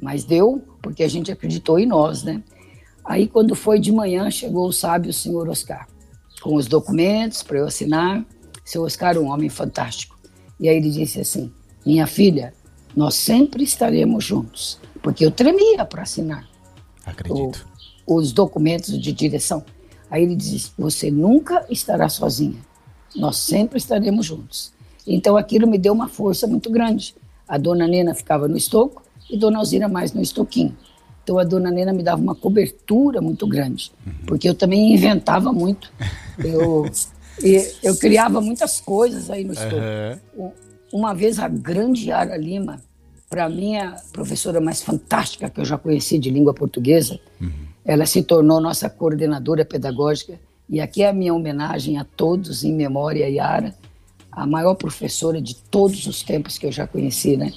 [0.00, 2.42] Mas deu, porque a gente acreditou em nós, né?
[3.10, 5.88] Aí, quando foi de manhã, chegou o sábio senhor Oscar,
[6.40, 8.24] com os documentos para eu assinar.
[8.64, 10.16] Seu Oscar, um homem fantástico.
[10.60, 11.52] E aí ele disse assim:
[11.84, 12.54] Minha filha,
[12.94, 14.78] nós sempre estaremos juntos.
[15.02, 16.48] Porque eu tremia para assinar
[17.04, 17.66] Acredito.
[18.06, 19.64] O, os documentos de direção.
[20.08, 22.60] Aí ele diz: Você nunca estará sozinha.
[23.16, 24.72] Nós sempre estaremos juntos.
[25.04, 27.16] Então aquilo me deu uma força muito grande.
[27.48, 30.76] A dona Nena ficava no estoco e dona Alzira mais no estoquinho.
[31.22, 34.12] Então a dona Nena me dava uma cobertura muito grande, uhum.
[34.26, 35.92] porque eu também inventava muito.
[36.38, 36.90] Eu,
[37.82, 39.76] eu criava muitas coisas aí no estoco.
[40.36, 40.52] Uhum.
[40.92, 42.82] Uma vez a grande Yara Lima,
[43.28, 47.52] para mim a professora mais fantástica que eu já conheci de língua portuguesa, uhum.
[47.84, 50.40] ela se tornou nossa coordenadora pedagógica.
[50.68, 53.74] E aqui é a minha homenagem a todos, em memória a Yara,
[54.30, 57.52] a maior professora de todos os tempos que eu já conheci, né?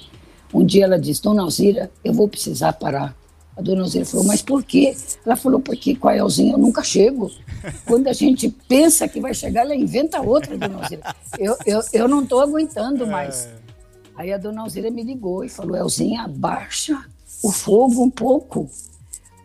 [0.53, 3.15] Um dia ela disse, Dona Alzira, eu vou precisar parar,
[3.55, 4.95] A dona Alzira falou, mas por quê?
[5.25, 7.31] Ela falou, porque com a Elzinha eu nunca chego.
[7.85, 11.15] Quando a gente pensa que vai chegar, ela inventa outra, dona Alzira.
[11.37, 13.45] Eu, eu, eu não estou aguentando mais.
[13.45, 13.63] É.
[14.15, 17.05] Aí a dona Alzira me ligou e falou, Elzinha, abaixa
[17.43, 18.69] o fogo um pouco.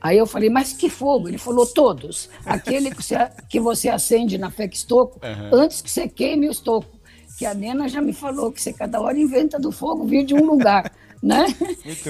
[0.01, 1.29] Aí eu falei, mas que fogo?
[1.29, 2.31] Ele falou, todos.
[2.47, 3.16] Aquele que você,
[3.49, 5.61] que você acende na FEC Estoco, uhum.
[5.61, 6.97] antes que você queime o estoco.
[7.37, 10.35] Que a Nena já me falou que você cada hora inventa do fogo vir de
[10.35, 10.92] um lugar.
[11.23, 11.47] Né?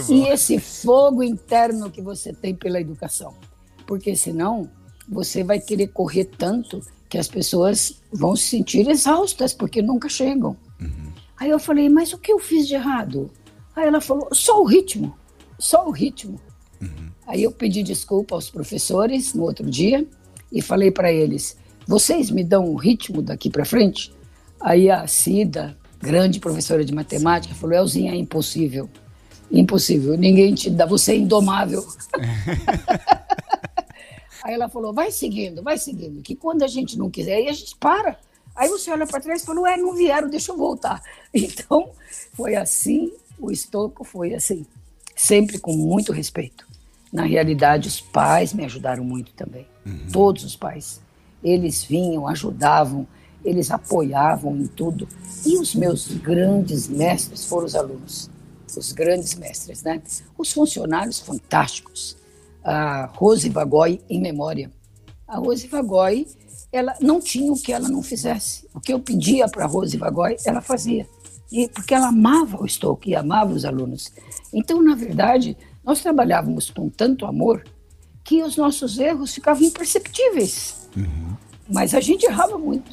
[0.08, 3.34] E esse fogo interno que você tem pela educação.
[3.86, 4.70] Porque senão
[5.08, 10.56] você vai querer correr tanto que as pessoas vão se sentir exaustas porque nunca chegam.
[10.80, 11.12] Uhum.
[11.38, 13.30] Aí eu falei, mas o que eu fiz de errado?
[13.74, 15.16] Aí ela falou, só o ritmo,
[15.58, 16.38] só o ritmo.
[16.80, 17.10] Uhum.
[17.26, 20.06] Aí eu pedi desculpa aos professores no outro dia
[20.52, 24.12] e falei para eles, vocês me dão o ritmo daqui para frente?
[24.60, 28.88] Aí a Cida, grande professora de matemática, falou: Elzinha, é impossível.
[29.50, 30.16] Impossível.
[30.16, 31.84] Ninguém te dá, você é indomável.
[34.44, 37.52] aí ela falou: vai seguindo, vai seguindo, que quando a gente não quiser, aí a
[37.52, 38.18] gente para.
[38.54, 41.02] Aí você olha para trás e fala: ué, não vieram, deixa eu voltar.
[41.32, 41.90] Então,
[42.32, 44.66] foi assim, o estoco foi assim,
[45.14, 46.66] sempre com muito respeito.
[47.12, 49.66] Na realidade, os pais me ajudaram muito também.
[49.84, 50.08] Uhum.
[50.12, 51.00] Todos os pais.
[51.42, 53.06] Eles vinham, ajudavam,
[53.44, 55.08] eles apoiavam em tudo.
[55.44, 58.30] E os meus grandes mestres foram os alunos,
[58.76, 60.02] os grandes mestres, né?
[60.36, 62.16] Os funcionários fantásticos.
[62.62, 64.70] A Rose Vagoy, em memória.
[65.26, 66.26] A Rose Vagoy,
[66.70, 68.66] ela não tinha o que ela não fizesse.
[68.74, 71.06] O que eu pedia para a Rose Vagoy, ela fazia.
[71.50, 74.12] E, porque ela amava o Stoke e amava os alunos.
[74.52, 77.64] Então, na verdade, nós trabalhávamos com tanto amor
[78.22, 80.88] que os nossos erros ficavam imperceptíveis.
[80.94, 81.34] Uhum.
[81.70, 82.90] Mas a gente errava muito.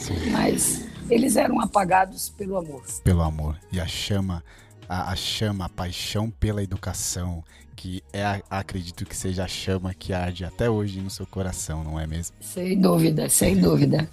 [0.00, 0.30] Sim.
[0.30, 2.82] Mas eles eram apagados pelo amor.
[3.04, 3.58] Pelo amor.
[3.70, 4.42] E a chama,
[4.88, 7.44] a, a chama, a paixão pela educação,
[7.76, 12.00] que é, acredito que seja a chama que arde até hoje no seu coração, não
[12.00, 12.34] é mesmo?
[12.40, 14.08] Sem dúvida, sem dúvida.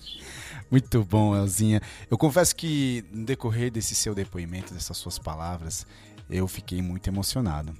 [0.69, 1.81] Muito bom, Elzinha.
[2.11, 5.87] Eu confesso que no decorrer desse seu depoimento, dessas suas palavras,
[6.29, 7.73] eu fiquei muito emocionado.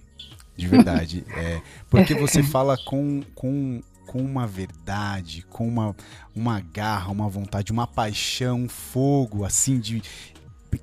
[0.55, 1.25] De verdade.
[1.35, 5.95] é, porque você fala com, com com uma verdade, com uma,
[6.33, 10.01] uma garra, uma vontade, uma paixão, um fogo, assim, de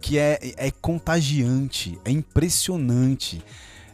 [0.00, 3.42] que é, é contagiante, é impressionante.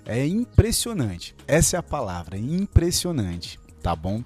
[0.05, 1.37] É impressionante.
[1.47, 4.23] Essa é a palavra, é impressionante, tá bom?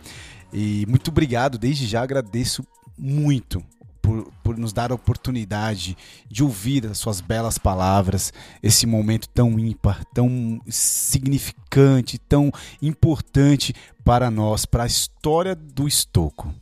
[0.52, 3.62] E muito obrigado, desde já agradeço muito
[4.04, 5.96] por, por nos dar a oportunidade
[6.30, 14.30] de ouvir as suas belas palavras, esse momento tão ímpar, tão significante, tão importante para
[14.30, 16.54] nós, para a história do Estoco.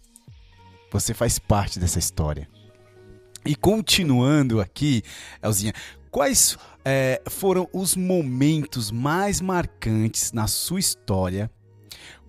[0.92, 2.48] Você faz parte dessa história.
[3.44, 5.02] E continuando aqui,
[5.42, 5.72] Elzinha,
[6.12, 11.50] quais é, foram os momentos mais marcantes na sua história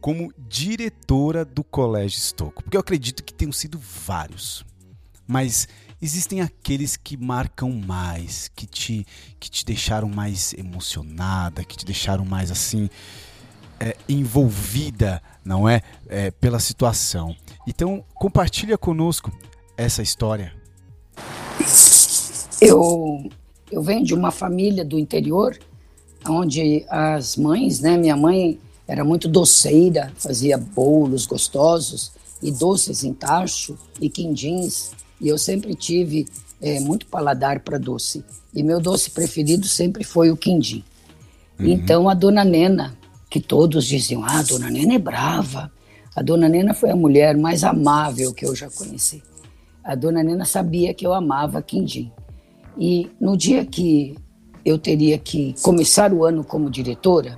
[0.02, 2.63] como diretora do Colégio Estoco?
[2.63, 4.65] Porque eu acredito que tenham sido vários
[5.28, 5.68] mas
[6.02, 9.06] existem aqueles que marcam mais, que te,
[9.40, 12.90] que te deixaram mais emocionada, que te deixaram mais assim
[13.80, 17.36] é, envolvida, não é, é, pela situação.
[17.68, 19.32] Então compartilha conosco
[19.78, 20.54] essa história.
[22.62, 23.30] Eu
[23.74, 25.58] eu venho de uma família do interior,
[26.30, 33.14] onde as mães, né, minha mãe era muito doceira, fazia bolos gostosos e doces em
[33.14, 36.26] tacho e quindins e eu sempre tive
[36.62, 38.23] é, muito paladar para doce.
[38.54, 40.84] E meu doce preferido sempre foi o quindim.
[41.60, 41.67] Uhum.
[41.67, 42.97] Então a dona Nena,
[43.30, 45.71] que todos diziam, ah, a dona Nena é brava.
[46.15, 49.23] A dona Nena foi a mulher mais amável que eu já conheci.
[49.84, 52.12] A dona Nena sabia que eu amava quindim.
[52.78, 54.15] E no dia que
[54.63, 57.38] eu teria que começar o ano como diretora,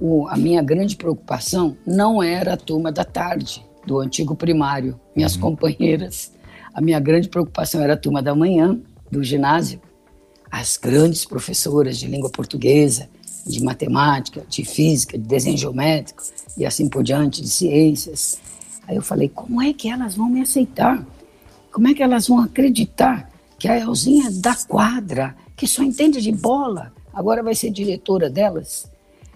[0.00, 5.34] o, a minha grande preocupação não era a turma da tarde, do antigo primário, minhas
[5.34, 5.42] uhum.
[5.42, 6.32] companheiras.
[6.74, 8.80] A minha grande preocupação era a turma da manhã
[9.10, 9.80] do ginásio,
[10.50, 13.08] as grandes professoras de língua portuguesa,
[13.46, 16.22] de matemática, de física, de desenho geométrico
[16.56, 18.38] e assim por diante, de ciências.
[18.86, 21.06] Aí eu falei, como é que elas vão me aceitar?
[21.70, 26.32] Como é que elas vão acreditar que a Elzinha da quadra, que só entende de
[26.32, 28.90] bola, agora vai ser diretora delas?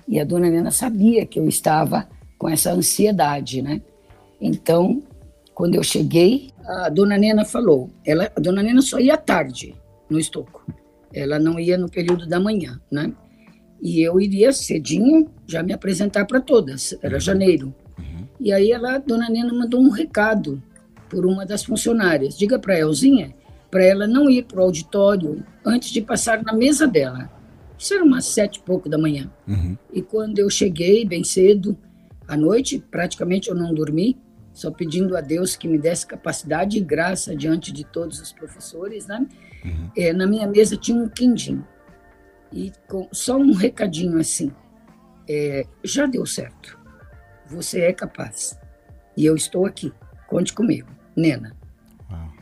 [0.09, 3.81] E a dona Nena sabia que eu estava com essa ansiedade, né?
[4.41, 5.03] Então,
[5.55, 9.75] quando eu cheguei, a dona Nena falou, ela, a dona Nena só ia à tarde
[10.11, 10.67] no estoco,
[11.13, 13.13] ela não ia no período da manhã, né?
[13.81, 17.21] E eu iria cedinho já me apresentar para todas, era uhum.
[17.21, 17.75] janeiro.
[17.99, 18.27] Uhum.
[18.41, 20.63] E aí ela, a dona Nena mandou um recado
[21.09, 23.35] por uma das funcionárias, diga para Elzinha,
[23.71, 27.31] para ela não ir para o auditório antes de passar na mesa dela.
[27.79, 29.31] Isso era umas sete e pouco da manhã.
[29.47, 29.77] Uhum.
[29.93, 31.77] E quando eu cheguei bem cedo,
[32.27, 34.17] à noite, praticamente eu não dormi,
[34.57, 39.07] só pedindo a Deus que me desse capacidade e graça diante de todos os professores,
[39.07, 39.27] né?
[39.63, 39.91] Uhum.
[39.95, 41.63] É, na minha mesa tinha um quindim.
[42.51, 44.51] E com, só um recadinho assim.
[45.29, 46.79] É, já deu certo.
[47.49, 48.59] Você é capaz.
[49.15, 49.93] E eu estou aqui.
[50.27, 50.89] Conte comigo.
[51.15, 51.55] Nena.
[52.11, 52.33] Uau.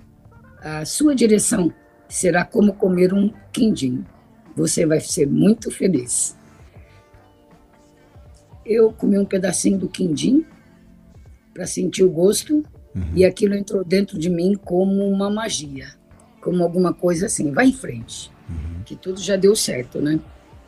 [0.63, 1.75] A sua direção
[2.09, 4.05] será como comer um quindim.
[4.55, 6.39] Você vai ser muito feliz.
[8.65, 10.47] Eu comi um pedacinho do quindim
[11.55, 12.57] para sentir o gosto
[12.95, 13.03] uhum.
[13.15, 15.87] e aquilo entrou dentro de mim como uma magia,
[16.41, 17.53] como alguma coisa assim.
[17.53, 18.83] Vai em frente, uhum.
[18.85, 20.21] que tudo já deu certo, né?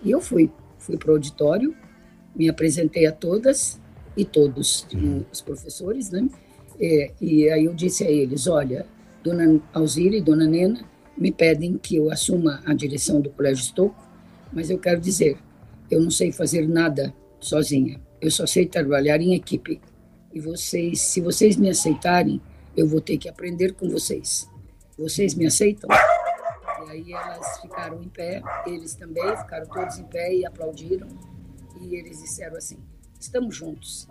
[0.02, 1.74] E eu fui, fui para o auditório,
[2.34, 3.80] me apresentei a todas
[4.16, 5.24] e todos uhum.
[5.32, 6.28] os professores, né?
[6.80, 8.86] É, e aí eu disse a eles, olha,
[9.22, 10.80] Dona Alzira e Dona Nena
[11.16, 14.06] me pedem que eu assuma a direção do Colégio Estoco,
[14.52, 15.38] mas eu quero dizer,
[15.90, 18.00] eu não sei fazer nada sozinha.
[18.20, 19.80] Eu só sei trabalhar em equipe.
[20.36, 22.42] E vocês, se vocês me aceitarem,
[22.76, 24.46] eu vou ter que aprender com vocês.
[24.98, 25.88] Vocês me aceitam?
[26.86, 31.08] E aí elas ficaram em pé, eles também ficaram todos em pé e aplaudiram.
[31.80, 32.76] E eles disseram assim:
[33.18, 34.06] estamos juntos.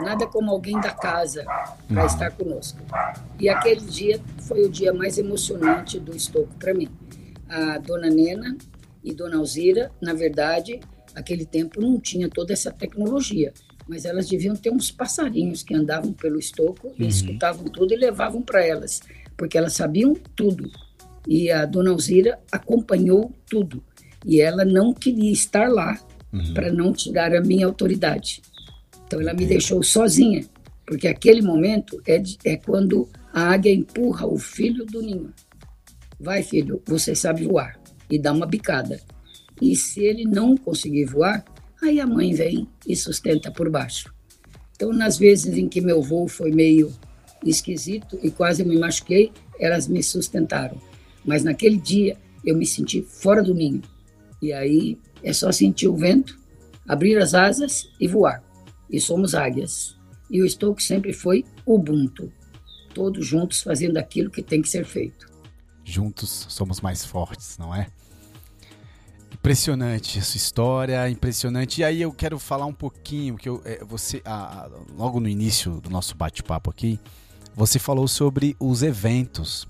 [0.00, 2.06] Nada como alguém da casa para uhum.
[2.06, 2.78] estar conosco.
[3.38, 6.88] E aquele dia foi o dia mais emocionante do Estoco para mim.
[7.50, 8.56] A dona Nena
[9.04, 10.80] e dona Alzira, na verdade,
[11.14, 13.52] aquele tempo não tinha toda essa tecnologia,
[13.88, 17.08] mas elas deviam ter uns passarinhos que andavam pelo estoco e uhum.
[17.08, 19.00] escutavam tudo e levavam para elas,
[19.36, 20.70] porque elas sabiam tudo.
[21.26, 23.82] E a dona Alzira acompanhou tudo.
[24.24, 25.98] E ela não queria estar lá
[26.32, 26.54] uhum.
[26.54, 28.42] para não tirar a minha autoridade.
[29.06, 30.44] Então ela me deixou sozinha,
[30.84, 35.32] porque aquele momento é, de, é quando a águia empurra o filho do ninho.
[36.18, 37.78] Vai, filho, você sabe voar.
[38.10, 39.00] E dá uma bicada.
[39.60, 41.44] E se ele não conseguir voar,
[41.82, 44.12] aí a mãe vem e sustenta por baixo.
[44.74, 46.92] Então, nas vezes em que meu voo foi meio
[47.44, 50.80] esquisito e quase me machuquei, elas me sustentaram.
[51.24, 53.82] Mas naquele dia eu me senti fora do ninho.
[54.40, 56.38] E aí é só sentir o vento,
[56.86, 58.46] abrir as asas e voar
[58.90, 59.96] e somos águias.
[60.30, 62.32] E o Stoke sempre foi Ubuntu,
[62.94, 65.26] todos juntos fazendo aquilo que tem que ser feito.
[65.84, 67.88] Juntos somos mais fortes, não é?
[69.38, 71.80] Impressionante essa história, impressionante.
[71.80, 75.80] E aí eu quero falar um pouquinho que eu, é, você, ah, logo no início
[75.80, 76.98] do nosso bate-papo aqui,
[77.54, 79.68] você falou sobre os eventos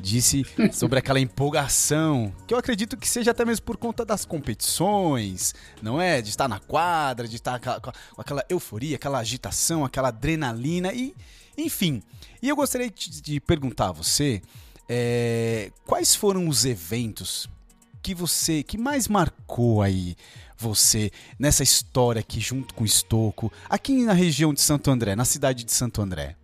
[0.00, 5.54] disse sobre aquela empolgação, que eu acredito que seja até mesmo por conta das competições,
[5.82, 6.22] não é?
[6.22, 11.14] De estar na quadra, de estar com aquela euforia, aquela agitação, aquela adrenalina e,
[11.56, 12.02] enfim.
[12.40, 14.40] E eu gostaria de perguntar a você
[14.88, 17.48] é, quais foram os eventos
[18.02, 20.16] que você, que mais marcou aí
[20.56, 25.24] você nessa história aqui junto com o Estoco, aqui na região de Santo André, na
[25.24, 26.36] cidade de Santo André?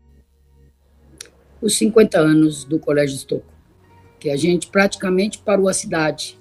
[1.60, 3.52] os 50 anos do Colégio Estoco,
[4.18, 6.38] que a gente praticamente parou a cidade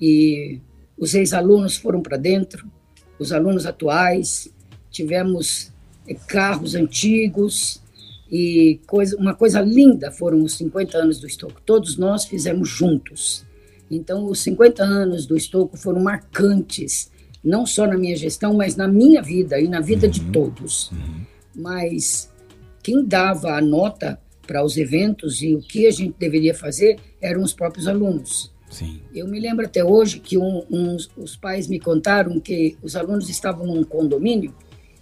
[0.00, 0.60] e
[0.96, 2.70] os ex-alunos foram para dentro,
[3.18, 4.48] os alunos atuais,
[4.90, 5.72] tivemos
[6.06, 7.82] é, carros antigos
[8.30, 11.60] e coisa, uma coisa linda foram os 50 anos do Estoco.
[11.64, 13.45] Todos nós fizemos juntos.
[13.90, 17.10] Então, os 50 anos do Estoco foram marcantes,
[17.42, 20.12] não só na minha gestão, mas na minha vida e na vida uhum.
[20.12, 20.90] de todos.
[20.90, 21.24] Uhum.
[21.54, 22.32] Mas
[22.82, 27.42] quem dava a nota para os eventos e o que a gente deveria fazer eram
[27.42, 28.52] os próprios alunos.
[28.70, 29.00] Sim.
[29.14, 33.28] Eu me lembro até hoje que um, uns, os pais me contaram que os alunos
[33.28, 34.54] estavam num condomínio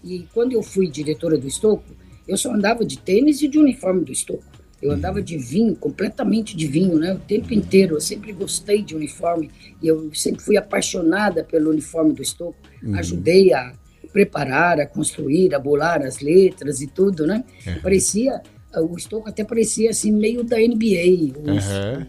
[0.02, 1.84] e quando eu fui diretora do Estoco,
[2.28, 4.44] eu só andava de tênis e de uniforme do Estoco.
[4.84, 7.14] Eu andava de vinho, completamente de vinho, né?
[7.14, 7.96] O tempo inteiro.
[7.96, 9.50] Eu sempre gostei de uniforme
[9.82, 12.58] e eu sempre fui apaixonada pelo uniforme do Estoco.
[12.82, 12.94] Uhum.
[12.94, 13.72] Ajudei a
[14.12, 17.42] preparar, a construir, a bolar as letras e tudo, né?
[17.66, 17.80] Uhum.
[17.80, 18.42] Parecia
[18.76, 22.06] o Stocco até parecia assim meio da NBA, os, uhum.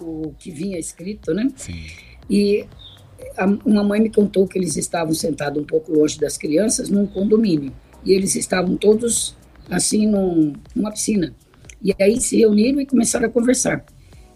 [0.00, 1.50] o, o, que vinha escrito, né?
[1.56, 1.84] Sim.
[2.30, 2.64] E
[3.36, 7.06] a, uma mãe me contou que eles estavam sentados um pouco longe das crianças num
[7.08, 7.72] condomínio
[8.04, 9.34] e eles estavam todos
[9.68, 11.34] assim num, numa piscina.
[11.84, 13.84] E aí se reuniram e começaram a conversar.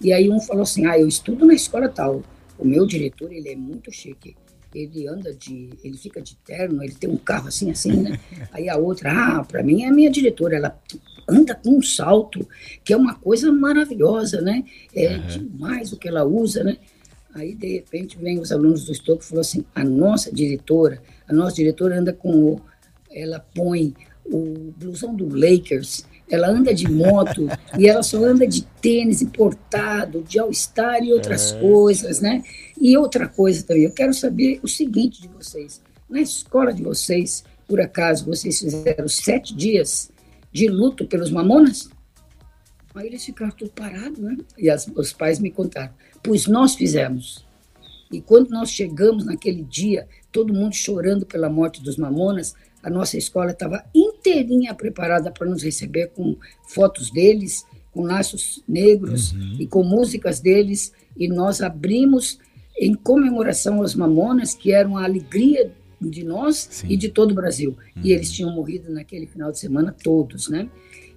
[0.01, 2.23] E aí um falou assim: "Ah, eu estudo na escola tal.
[2.59, 4.37] O meu diretor, ele é muito chique
[4.75, 8.21] ele anda de, ele fica de terno, ele tem um carro assim, assim, né?
[8.53, 10.79] Aí a outra, ah, para mim é a minha diretora, ela
[11.29, 12.47] anda com um salto,
[12.85, 14.65] que é uma coisa maravilhosa, né?
[14.95, 15.27] É uhum.
[15.27, 16.77] demais o que ela usa, né?
[17.35, 21.33] Aí, de repente, vem os alunos do Estoque e falou assim, a nossa diretora, a
[21.33, 22.61] nossa diretora anda com, o,
[23.11, 23.95] ela põe
[24.25, 27.49] o blusão do Lakers, ela anda de moto
[27.79, 31.61] e ela só anda de tênis importado, de All-Star e outras é.
[31.61, 32.43] coisas, né?
[32.81, 35.81] E outra coisa também, eu quero saber o seguinte de vocês.
[36.09, 40.11] Na escola de vocês, por acaso, vocês fizeram sete dias
[40.53, 41.89] de luto pelos mamonas?
[42.95, 44.37] Aí eles ficaram tudo parados, né?
[44.57, 45.93] E as, os pais me contaram.
[46.23, 47.47] Pois nós fizemos.
[48.11, 52.55] E quando nós chegamos naquele dia, todo mundo chorando pela morte dos mamonas,
[52.89, 56.37] a nossa escola estava inteirinha preparada para nos receber com
[56.67, 59.57] fotos deles, com laços negros uhum.
[59.61, 60.93] e com músicas deles.
[61.17, 62.39] E nós abrimos
[62.79, 65.71] em comemoração aos mamonas, que eram a alegria
[66.01, 66.87] de nós Sim.
[66.89, 67.77] e de todo o Brasil.
[67.97, 68.03] Uhum.
[68.03, 70.69] E eles tinham morrido naquele final de semana todos, né?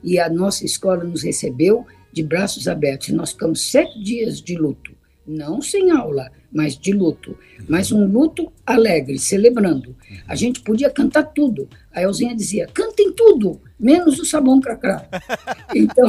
[0.03, 3.09] E a nossa escola nos recebeu de braços abertos.
[3.09, 4.91] E nós ficamos sete dias de luto,
[5.25, 7.37] não sem aula, mas de luto.
[7.67, 9.95] Mas um luto alegre, celebrando.
[10.27, 11.69] A gente podia cantar tudo.
[11.93, 15.07] A Elzinha dizia: cantem tudo, menos o sabão cracrá.
[15.73, 16.07] Então,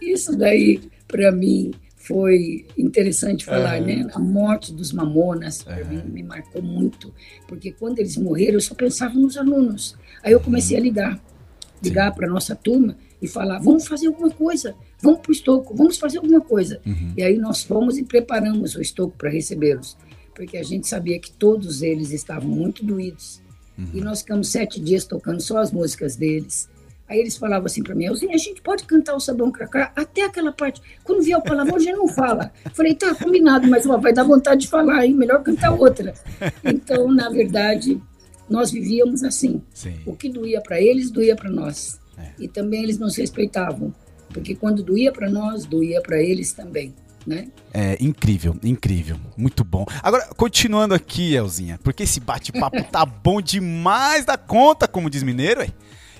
[0.00, 4.06] isso daí, para mim, foi interessante falar, né?
[4.12, 7.12] A morte dos mamonas, para mim, me marcou muito.
[7.48, 9.96] Porque quando eles morreram, eu só pensava nos alunos.
[10.22, 11.20] Aí eu comecei a ligar
[11.82, 15.98] ligar para nossa turma e falar: vamos fazer alguma coisa, vamos para o estoco, vamos
[15.98, 16.80] fazer alguma coisa.
[16.86, 17.12] Uhum.
[17.16, 19.96] E aí nós fomos e preparamos o estoco para recebê-los,
[20.34, 23.40] porque a gente sabia que todos eles estavam muito doídos.
[23.78, 23.88] Uhum.
[23.94, 26.68] E nós ficamos sete dias tocando só as músicas deles.
[27.08, 30.52] Aí eles falavam assim para mim, a gente pode cantar o Sabão Cracá até aquela
[30.52, 30.82] parte.
[31.02, 32.52] Quando vier o palavrão, a gente não fala.
[32.74, 35.14] Falei, tá, combinado, mas ó, vai dar vontade de falar, hein?
[35.14, 36.12] Melhor cantar outra.
[36.62, 37.98] Então, na verdade,
[38.48, 39.62] nós vivíamos assim.
[39.72, 39.94] Sim.
[40.04, 41.98] O que doía para eles, doía para nós.
[42.18, 42.28] É.
[42.40, 43.94] E também eles nos respeitavam,
[44.32, 46.94] porque quando doía para nós, doía para eles também.
[47.26, 47.48] Né?
[47.74, 49.84] É incrível, incrível, muito bom.
[50.02, 55.60] Agora, continuando aqui, Elzinha, porque esse bate-papo tá bom demais da conta, como diz Mineiro,
[55.60, 55.72] ué.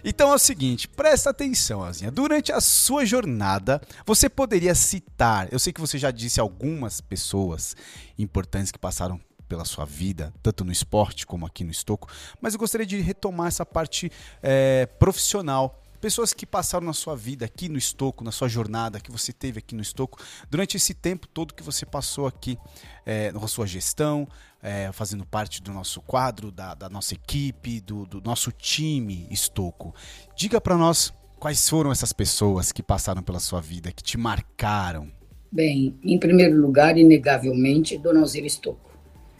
[0.04, 2.10] Então é o seguinte, presta atenção, Elzinha.
[2.10, 7.74] Durante a sua jornada, você poderia citar, eu sei que você já disse algumas pessoas
[8.18, 12.08] importantes que passaram pela sua vida, tanto no esporte como aqui no Estoco,
[12.40, 15.82] mas eu gostaria de retomar essa parte é, profissional.
[16.00, 19.58] Pessoas que passaram na sua vida aqui no Estoco, na sua jornada que você teve
[19.58, 20.18] aqui no Estoco,
[20.50, 22.56] durante esse tempo todo que você passou aqui
[23.04, 24.28] é, na sua gestão,
[24.62, 29.94] é, fazendo parte do nosso quadro, da, da nossa equipe, do, do nosso time Estoco.
[30.36, 35.10] Diga para nós quais foram essas pessoas que passaram pela sua vida, que te marcaram.
[35.50, 38.88] Bem, em primeiro lugar, inegavelmente, Dona Alzira Estocco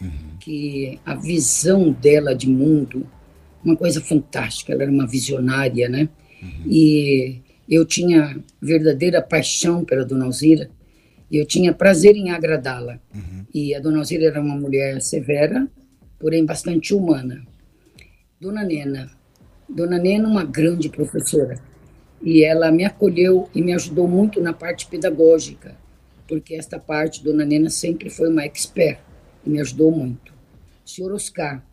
[0.01, 0.37] uhum.
[0.39, 3.05] que a visão dela de mundo,
[3.63, 6.09] uma coisa fantástica, ela era uma visionária, né?
[6.41, 6.63] Uhum.
[6.67, 10.69] E eu tinha verdadeira paixão pela Dona Alzira,
[11.29, 12.99] e eu tinha prazer em agradá-la.
[13.13, 13.45] Uhum.
[13.53, 15.67] E a Dona Alzira era uma mulher severa,
[16.19, 17.45] porém bastante humana.
[18.39, 19.11] Dona Nena,
[19.67, 21.61] Dona Nena uma grande professora,
[22.21, 25.75] e ela me acolheu e me ajudou muito na parte pedagógica,
[26.27, 28.99] porque esta parte, Dona Nena sempre foi uma expert
[29.45, 30.33] e me ajudou muito.
[30.85, 31.63] O senhor Oscar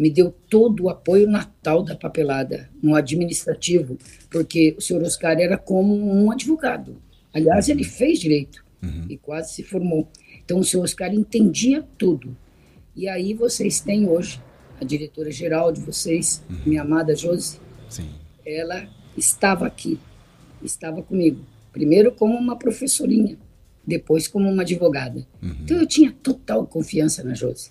[0.00, 3.98] me deu todo o apoio natal da papelada, no administrativo,
[4.30, 6.96] porque o senhor Oscar era como um advogado.
[7.34, 9.04] Aliás, ele fez direito uhum.
[9.10, 10.08] e quase se formou.
[10.42, 12.34] Então, o senhor Oscar entendia tudo.
[12.96, 14.40] E aí vocês têm hoje
[14.80, 16.56] a diretora-geral de vocês, uhum.
[16.64, 17.60] minha amada Josi.
[17.90, 18.08] Sim.
[18.44, 18.88] Ela
[19.18, 20.00] estava aqui,
[20.62, 21.44] estava comigo.
[21.74, 23.36] Primeiro como uma professorinha,
[23.86, 25.26] depois como uma advogada.
[25.42, 25.56] Uhum.
[25.62, 27.70] Então eu tinha total confiança na Josi,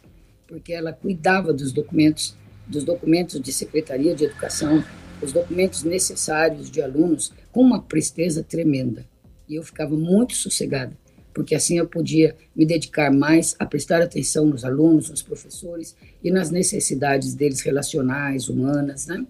[0.50, 2.36] porque ela cuidava dos documentos,
[2.68, 4.84] dos documentos de secretaria de educação,
[5.22, 9.06] os documentos necessários de alunos com uma presteza tremenda.
[9.48, 10.98] E eu ficava muito sossegada,
[11.34, 16.32] porque assim eu podia me dedicar mais a prestar atenção nos alunos, nos professores e
[16.32, 19.24] nas necessidades deles relacionais, humanas, né?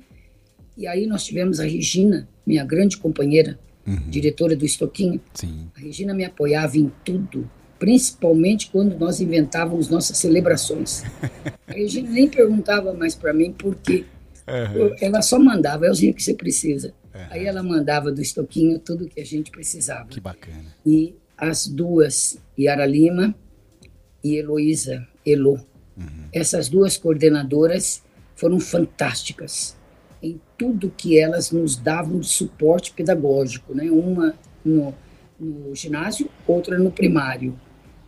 [0.78, 4.09] E aí nós tivemos a Regina, minha grande companheira, uhum.
[4.09, 5.20] diretora do Estoquinho.
[5.34, 5.70] Sim.
[5.76, 7.49] A Regina me apoiava em tudo,
[7.80, 11.03] principalmente quando nós inventávamos nossas celebrações.
[11.65, 14.05] A Regina nem perguntava mais para mim por quê.
[14.47, 14.95] Uhum.
[14.99, 16.93] Ela só mandava, é o que você precisa.
[17.13, 17.21] Uhum.
[17.30, 20.07] Aí ela mandava do estoquinho tudo que a gente precisava.
[20.09, 20.65] Que bacana.
[20.86, 23.34] E as duas, Yara Lima
[24.23, 25.53] e Heloísa Elo,
[25.97, 26.25] uhum.
[26.34, 28.03] essas duas coordenadoras
[28.36, 29.77] foram fantásticas
[30.21, 33.89] em tudo que elas nos davam de suporte pedagógico, né?
[33.89, 34.93] Uma no,
[35.39, 37.57] no ginásio, outra no primário,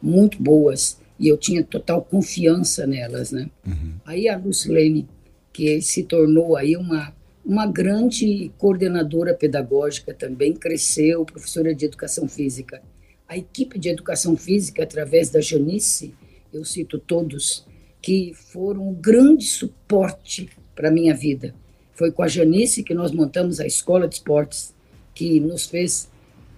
[0.01, 3.49] muito boas e eu tinha total confiança nelas, né?
[3.65, 3.93] Uhum.
[4.05, 5.07] Aí a Lucilene,
[5.53, 12.81] que se tornou aí uma uma grande coordenadora pedagógica também cresceu, professora de educação física.
[13.27, 16.13] A equipe de educação física, através da Janice,
[16.53, 17.65] eu cito todos,
[18.01, 21.53] que foram um grande suporte para a minha vida
[21.93, 24.73] Foi com a Janice que nós montamos a escola de esportes,
[25.13, 26.09] que nos fez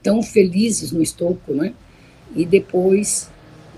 [0.02, 1.74] tão felizes no Estouco, né?
[2.36, 3.30] E depois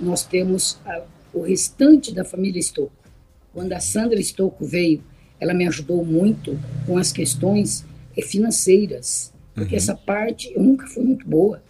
[0.05, 1.03] nós temos a,
[1.33, 2.93] o restante da família Estouco.
[3.53, 5.03] Quando a Sandra Estouco veio,
[5.39, 7.85] ela me ajudou muito com as questões
[8.15, 9.77] eh, financeiras, porque uhum.
[9.77, 11.61] essa parte eu nunca fui muito boa.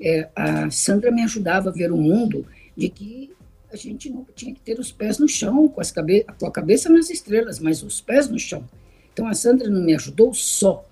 [0.00, 3.30] É, a Sandra me ajudava a ver o mundo de que
[3.72, 6.88] a gente não tinha que ter os pés no chão, com, cabe com a cabeça
[6.88, 8.64] nas estrelas, mas os pés no chão.
[9.12, 10.86] Então a Sandra não me ajudou só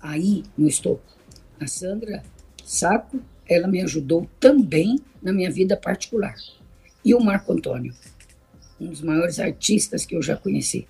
[0.00, 1.02] aí no Estouco.
[1.60, 2.22] A Sandra
[2.64, 6.34] Saco, ela me ajudou também na minha vida particular.
[7.04, 7.94] E o Marco Antônio,
[8.80, 10.86] um dos maiores artistas que eu já conheci.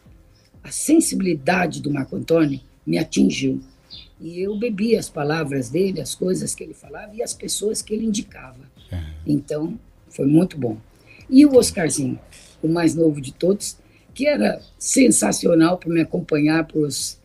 [0.63, 3.61] A sensibilidade do Marco Antônio me atingiu.
[4.21, 7.93] E eu bebi as palavras dele, as coisas que ele falava e as pessoas que
[7.93, 8.61] ele indicava.
[9.27, 9.79] Então,
[10.09, 10.79] foi muito bom.
[11.29, 12.21] E o Oscarzinho,
[12.63, 13.77] o mais novo de todos,
[14.15, 17.19] que era sensacional para me acompanhar para os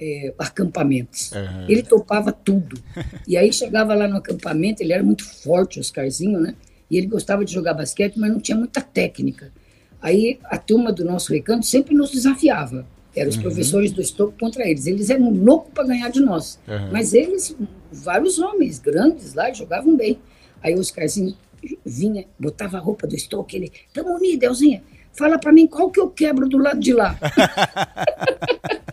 [0.00, 1.32] é, acampamentos.
[1.32, 1.66] Uhum.
[1.68, 2.80] Ele topava tudo.
[3.28, 6.54] E aí chegava lá no acampamento, ele era muito forte, o Oscarzinho, né?
[6.90, 9.52] E ele gostava de jogar basquete, mas não tinha muita técnica.
[10.00, 12.86] Aí a turma do nosso recanto sempre nos desafiava.
[13.14, 13.42] Eram os uhum.
[13.42, 14.86] professores do Estoco contra eles.
[14.86, 16.58] Eles eram loucos para ganhar de nós.
[16.66, 16.90] Uhum.
[16.92, 17.54] Mas eles,
[17.92, 20.18] vários homens grandes lá, jogavam bem.
[20.62, 21.36] Aí o Oscarzinho
[21.84, 24.82] vinha, botava a roupa do Estoco, ele, tamo unido, Elzinha,
[25.12, 27.18] fala para mim qual que eu quebro do lado de lá.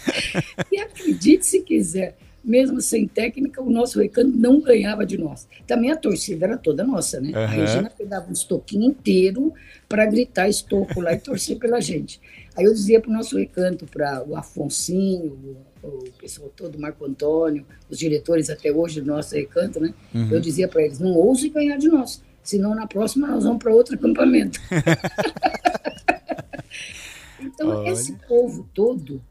[0.70, 5.46] e acredite se quiser, mesmo sem técnica, o nosso recanto não ganhava de nós.
[5.66, 7.30] Também a torcida era toda nossa, né?
[7.30, 7.36] Uhum.
[7.36, 9.52] A Regina pegava um estoquinho inteiro
[9.88, 12.20] para gritar estoco lá e torcer pela gente.
[12.56, 16.80] Aí eu dizia para o nosso recanto, para o Afonsinho, o, o pessoal todo, o
[16.80, 19.94] Marco Antônio, os diretores até hoje do nosso recanto, né?
[20.14, 20.30] Uhum.
[20.30, 23.72] Eu dizia para eles, não ouse ganhar de nós, senão na próxima nós vamos para
[23.72, 24.60] outro acampamento.
[27.40, 27.90] então, Olha.
[27.90, 29.22] esse povo todo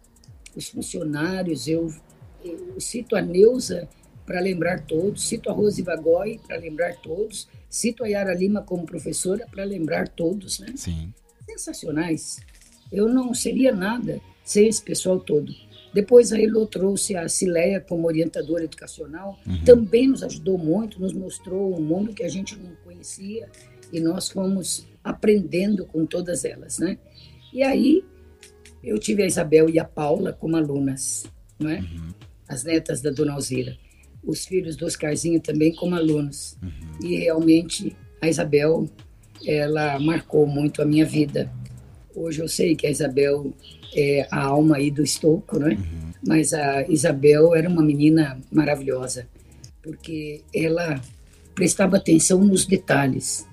[0.62, 1.92] os funcionários, eu,
[2.44, 3.90] eu cito a Neuza
[4.26, 8.86] para lembrar todos, cito a Rose Vagói para lembrar todos, cito a Yara Lima como
[8.86, 10.74] professora para lembrar todos, né?
[10.76, 11.14] Sim.
[11.50, 12.40] Sensacionais.
[12.92, 15.52] Eu não seria nada sem esse pessoal todo.
[15.94, 19.64] Depois a Elo trouxe a Cileia como orientadora educacional, uhum.
[19.66, 23.50] também nos ajudou muito, nos mostrou um mundo que a gente não conhecia
[23.92, 26.98] e nós fomos aprendendo com todas elas, né?
[27.52, 28.06] E aí
[28.84, 31.26] eu tive a Isabel e a Paula como alunas,
[31.60, 31.80] não é?
[31.80, 32.10] Uhum.
[32.48, 33.78] As netas da Dona Alzira.
[34.24, 36.58] Os filhos do Oscarzinho também como alunos.
[36.62, 37.08] Uhum.
[37.08, 38.90] E realmente a Isabel,
[39.46, 41.52] ela marcou muito a minha vida.
[42.16, 43.54] Hoje eu sei que a Isabel
[43.96, 45.76] é a alma aí do Estouco, né?
[45.76, 46.12] Uhum.
[46.28, 49.28] Mas a Isabel era uma menina maravilhosa,
[49.82, 51.02] porque ela
[51.56, 53.48] prestava atenção nos detalhes.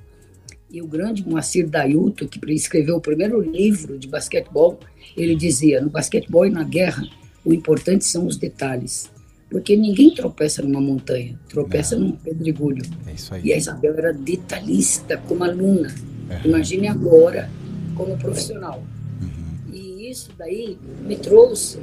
[0.71, 4.79] E o grande Moacir Dayuto, que escreveu o primeiro livro de basquetebol,
[5.23, 7.07] ele dizia: no basquetebol e na guerra,
[7.45, 9.11] o importante são os detalhes.
[9.51, 12.09] Porque ninguém tropeça numa montanha, tropeça Não.
[12.09, 12.85] num pedregulho.
[13.07, 13.43] É isso aí.
[13.45, 15.95] E a Isabel era detalhista como aluna.
[16.29, 16.47] É.
[16.47, 17.51] Imagine agora
[17.95, 18.83] como profissional.
[19.23, 19.75] Uhum.
[19.75, 21.79] E isso daí me trouxe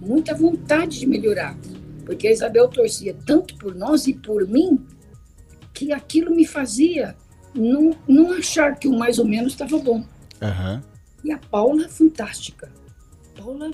[0.00, 1.56] muita vontade de melhorar.
[2.04, 4.80] Porque a Isabel torcia tanto por nós e por mim
[5.72, 7.14] que aquilo me fazia
[7.54, 10.04] não, não achar que o mais ou menos estava bom.
[10.42, 10.82] Uhum.
[11.26, 12.70] E a Paula, fantástica.
[13.36, 13.72] Paula,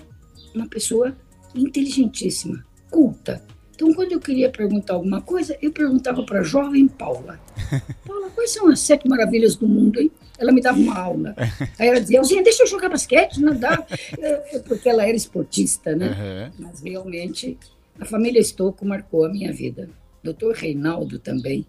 [0.55, 1.15] uma pessoa
[1.55, 3.45] inteligentíssima, culta.
[3.75, 7.39] Então, quando eu queria perguntar alguma coisa, eu perguntava para a jovem Paula:
[8.09, 10.11] Paula, quais são as sete maravilhas do mundo, hein?
[10.39, 11.35] Ela me dava uma aula.
[11.79, 13.87] Aí ela dizia: Elzinha, deixa eu jogar basquete, não dá.
[14.67, 16.51] Porque ela era esportista, né?
[16.59, 16.65] Uhum.
[16.65, 17.59] Mas realmente,
[18.01, 19.91] a família Estouco marcou a minha vida.
[20.25, 21.67] Doutor Reinaldo também,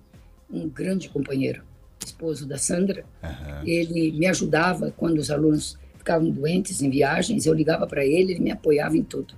[0.50, 1.62] um grande companheiro
[2.04, 3.68] esposo da Sandra, uhum.
[3.68, 8.42] ele me ajudava quando os alunos ficavam doentes em viagens, eu ligava para ele, ele
[8.42, 9.34] me apoiava em tudo.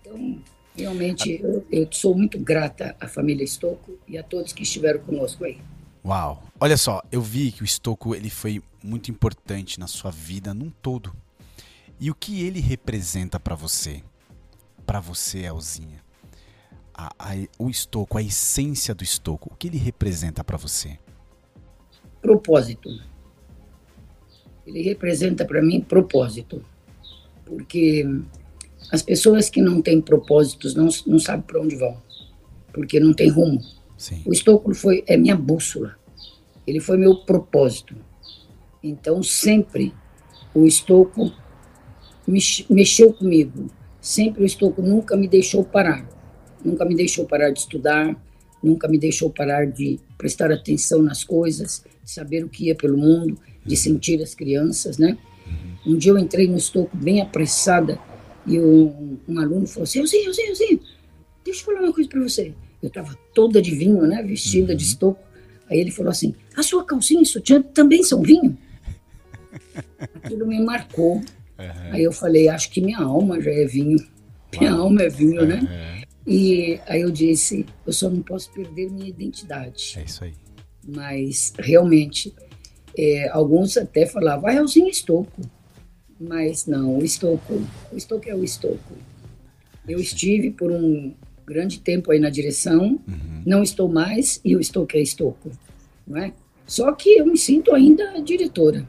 [0.00, 0.38] Então,
[0.74, 5.44] realmente, eu, eu, sou muito grata à família Estocco e a todos que estiveram conosco
[5.44, 5.58] aí.
[6.04, 6.42] Uau!
[6.58, 10.70] Olha só, eu vi que o Estocco ele foi muito importante na sua vida num
[10.70, 11.14] todo.
[11.98, 14.02] E o que ele representa para você?
[14.86, 16.02] Para você, Elzinha?
[16.94, 20.98] A, a, o Estocco, a essência do Estocco, o que ele representa para você?
[22.30, 22.88] Propósito.
[24.64, 26.64] Ele representa para mim propósito,
[27.44, 28.06] porque
[28.92, 32.00] as pessoas que não têm propósitos não, não sabem para onde vão,
[32.72, 33.60] porque não tem rumo.
[33.98, 34.22] Sim.
[34.24, 35.96] O Estoclo foi é minha bússola,
[36.64, 37.96] ele foi meu propósito.
[38.80, 39.92] Então sempre
[40.54, 41.32] o Estoclo
[42.70, 43.68] mexeu comigo,
[44.00, 46.08] sempre o Estoclo nunca me deixou parar,
[46.64, 48.16] nunca me deixou parar de estudar,
[48.62, 52.96] nunca me deixou parar de prestar atenção nas coisas, de saber o que ia pelo
[52.96, 55.16] mundo, de sentir as crianças, né?
[55.86, 57.98] Um dia eu entrei no estoco bem apressada
[58.46, 60.80] E um, um aluno falou assim, Elzinho, Elzinho, Elzinho,
[61.44, 62.54] deixa eu falar uma coisa para você.
[62.82, 64.76] Eu estava toda de vinho, né, vestida uhum.
[64.76, 65.20] de estoco.
[65.68, 68.56] Aí ele falou assim, a sua calcinha e sutiã também são vinho?
[70.22, 71.16] Aquilo me marcou.
[71.16, 71.92] Uhum.
[71.92, 73.98] Aí eu falei, acho que minha alma já é vinho.
[74.58, 74.82] Minha Uau.
[74.82, 75.46] alma é vinho, uhum.
[75.46, 76.04] né?
[76.26, 79.94] E aí eu disse, eu só não posso perder minha identidade.
[79.96, 80.32] É isso aí.
[80.86, 82.34] Mas realmente,
[82.96, 85.42] é, alguns até falavam, ah, Elzinho Estoco.
[86.18, 87.62] Mas não, o Estoco,
[87.92, 88.94] o Estoco é o Estoco.
[89.88, 91.14] Eu estive por um
[91.46, 93.42] grande tempo aí na direção, uhum.
[93.44, 95.50] não estou mais e o Estoco é Estoco.
[96.06, 96.32] Não é?
[96.66, 98.86] Só que eu me sinto ainda diretora,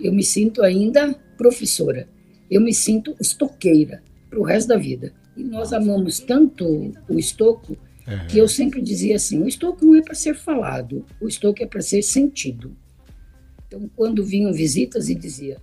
[0.00, 2.08] eu me sinto ainda professora,
[2.50, 5.12] eu me sinto estoqueira para o resto da vida.
[5.36, 7.76] E nós amamos tanto o estoco
[8.06, 8.26] uhum.
[8.26, 11.66] que eu sempre dizia assim: o estoco não é para ser falado, o estoco é
[11.66, 12.76] para ser sentido.
[13.66, 15.60] Então, quando vinham visitas e dizia: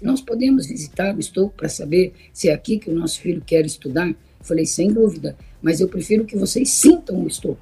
[0.00, 3.64] nós podemos visitar o estoco para saber se é aqui que o nosso filho quer
[3.64, 4.08] estudar?
[4.08, 7.60] Eu falei: sem dúvida, mas eu prefiro que vocês sintam o estoco.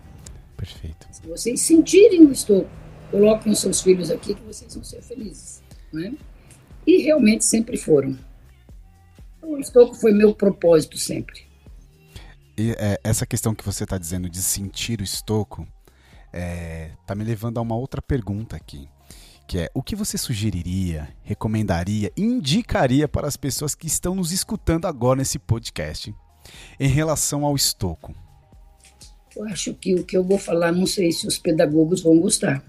[0.56, 1.06] Perfeito.
[1.10, 2.68] Se vocês sentirem o estoco,
[3.10, 5.62] coloquem os seus filhos aqui que vocês vão ser felizes.
[5.92, 6.14] Né?
[6.86, 8.16] E realmente sempre foram.
[9.42, 11.49] O estoco foi meu propósito sempre.
[12.60, 15.66] E é, essa questão que você está dizendo de sentir o estoco
[16.26, 18.86] está é, me levando a uma outra pergunta aqui,
[19.48, 24.84] que é o que você sugeriria, recomendaria, indicaria para as pessoas que estão nos escutando
[24.84, 26.14] agora nesse podcast
[26.78, 28.14] em relação ao estoco?
[29.34, 32.62] Eu acho que o que eu vou falar, não sei se os pedagogos vão gostar.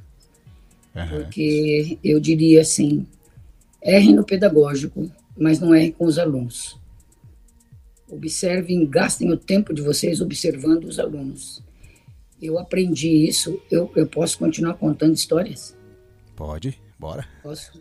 [0.96, 1.24] Uhum.
[1.24, 3.06] Porque eu diria assim,
[3.84, 6.80] erre no pedagógico, mas não erre com os alunos.
[8.12, 11.64] Observem, gastem o tempo de vocês observando os alunos.
[12.42, 13.62] Eu aprendi isso.
[13.72, 15.78] Eu, eu posso continuar contando histórias?
[16.36, 17.26] Pode, bora.
[17.42, 17.72] Posso.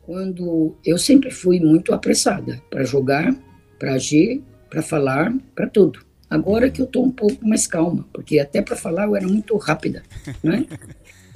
[0.00, 3.34] Quando eu sempre fui muito apressada para jogar,
[3.78, 6.04] para agir, para falar, para tudo.
[6.28, 9.56] Agora que eu estou um pouco mais calma, porque até para falar eu era muito
[9.56, 10.02] rápida,
[10.42, 10.66] né?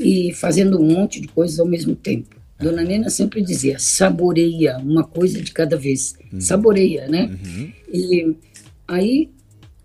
[0.00, 2.37] E fazendo um monte de coisas ao mesmo tempo.
[2.58, 6.14] Dona Nena sempre dizia, saboreia uma coisa de cada vez.
[6.32, 6.40] Uhum.
[6.40, 7.30] Saboreia, né?
[7.30, 7.72] Uhum.
[7.92, 8.36] E
[8.86, 9.30] aí,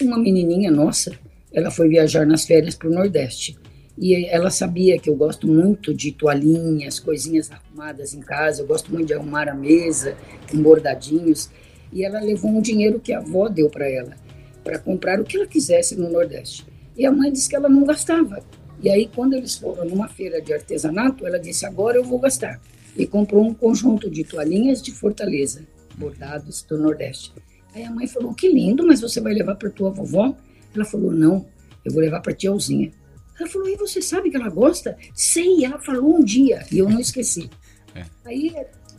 [0.01, 1.11] uma menininha nossa,
[1.53, 3.55] ela foi viajar nas férias para o Nordeste.
[3.95, 8.91] E ela sabia que eu gosto muito de toalhinhas, coisinhas arrumadas em casa, eu gosto
[8.91, 10.17] muito de arrumar a mesa,
[10.49, 11.51] com bordadinhos.
[11.91, 14.15] E ela levou um dinheiro que a avó deu para ela,
[14.63, 16.65] para comprar o que ela quisesse no Nordeste.
[16.97, 18.43] E a mãe disse que ela não gastava,
[18.83, 22.59] e aí, quando eles foram numa feira de artesanato, ela disse: agora eu vou gastar.
[22.97, 25.65] E comprou um conjunto de toalhinhas de Fortaleza,
[25.97, 27.31] bordados do Nordeste.
[27.73, 30.35] Aí a mãe falou: que lindo, mas você vai levar para tua vovó?
[30.75, 31.45] Ela falou: não,
[31.85, 32.91] eu vou levar para tia Alzinha.
[33.39, 34.97] Ela falou: e você sabe que ela gosta?
[35.15, 37.49] Sei, ela falou um dia e eu não esqueci.
[37.95, 38.03] É.
[38.25, 38.53] Aí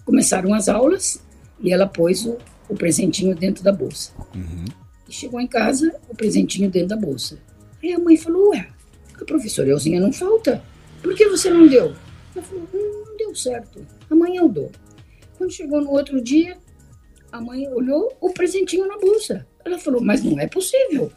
[0.07, 1.23] começaram as aulas
[1.61, 2.39] e ela pôs o,
[2.71, 4.13] o presentinho dentro da bolsa.
[4.35, 4.65] Uhum.
[5.07, 7.39] E chegou em casa, o presentinho dentro da bolsa.
[7.83, 8.69] Aí a mãe falou: ué,
[9.23, 10.63] a professora Elzinha não falta.
[11.03, 11.95] Por que você não deu?
[12.35, 13.87] Ela falou, hum, não deu certo.
[14.11, 14.71] Amanhã eu dou.
[15.37, 16.57] Quando chegou no outro dia,
[17.31, 19.47] a mãe olhou o presentinho na bolsa.
[19.65, 21.11] Ela falou, mas não é possível.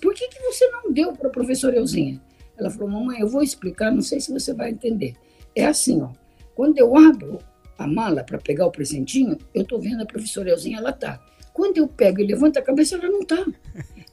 [0.00, 2.20] Por que, que você não deu para a professora Elzinha?
[2.56, 5.14] Ela falou, mamãe, eu vou explicar, não sei se você vai entender.
[5.54, 6.10] É assim, ó.
[6.54, 7.38] Quando eu abro
[7.78, 11.20] a mala para pegar o presentinho, eu estou vendo a professora Elzinha, ela tá.
[11.52, 13.44] Quando eu pego e levanto a cabeça, ela não tá.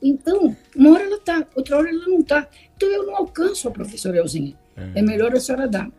[0.01, 2.47] Então, uma hora ela tá, outra hora ela não tá.
[2.75, 4.57] Então eu não alcanço a professora Elzinha.
[4.75, 4.91] Uhum.
[4.95, 5.91] É melhor a senhora dar,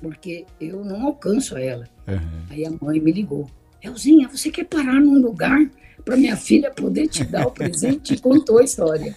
[0.00, 1.88] porque eu não alcanço ela.
[2.08, 2.46] Uhum.
[2.50, 3.48] Aí a mãe me ligou.
[3.80, 5.70] Elzinha, você quer parar num lugar
[6.04, 8.14] para minha filha poder te dar o presente?
[8.14, 9.14] E contou a história.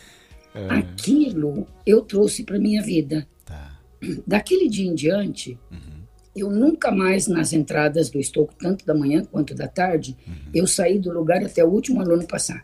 [0.54, 0.70] Uhum.
[0.70, 3.28] Aquilo eu trouxe para minha vida.
[3.44, 3.80] Tá.
[4.28, 6.04] Daquele dia em diante, uhum.
[6.36, 10.36] eu nunca mais nas entradas do estoco, tanto da manhã quanto da tarde, uhum.
[10.54, 12.64] eu saí do lugar até o último aluno passar.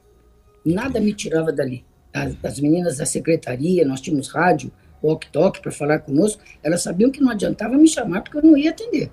[0.65, 1.83] Nada me tirava dali.
[2.13, 7.21] As, as meninas da secretaria, nós tínhamos rádio, walk-talk para falar conosco, elas sabiam que
[7.21, 9.09] não adiantava me chamar porque eu não ia atender.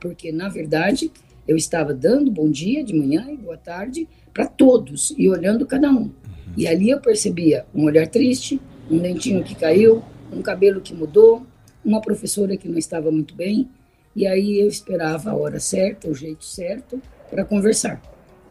[0.00, 1.10] Porque, na verdade,
[1.46, 5.90] eu estava dando bom dia de manhã e boa tarde para todos e olhando cada
[5.90, 6.02] um.
[6.02, 6.12] Uhum.
[6.56, 11.46] E ali eu percebia um olhar triste, um dentinho que caiu, um cabelo que mudou,
[11.84, 13.68] uma professora que não estava muito bem.
[14.14, 18.00] E aí eu esperava a hora certa, o jeito certo para conversar.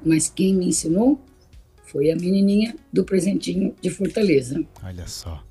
[0.04, 1.20] Mas quem me ensinou
[1.88, 4.64] foi a menininha do presentinho de Fortaleza.
[4.84, 5.44] Olha só.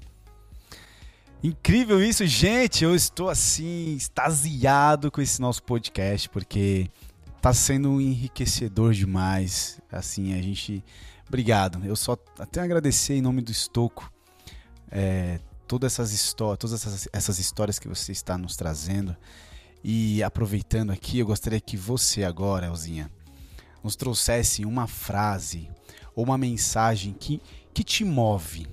[1.42, 2.84] Incrível isso, gente.
[2.84, 6.90] Eu estou assim, extasiado com esse nosso podcast, porque
[7.36, 9.80] está sendo enriquecedor demais.
[9.90, 10.82] Assim, a gente.
[11.28, 11.84] Obrigado.
[11.84, 14.12] Eu só até agradecer em nome do Estoco
[14.90, 19.16] é, todas essas histórias, todas essas, essas histórias que você está nos trazendo.
[19.82, 23.10] E aproveitando aqui, eu gostaria que você agora, Elzinha,
[23.82, 25.68] nos trouxesse uma frase
[26.16, 27.40] ou uma mensagem que,
[27.74, 28.66] que te move.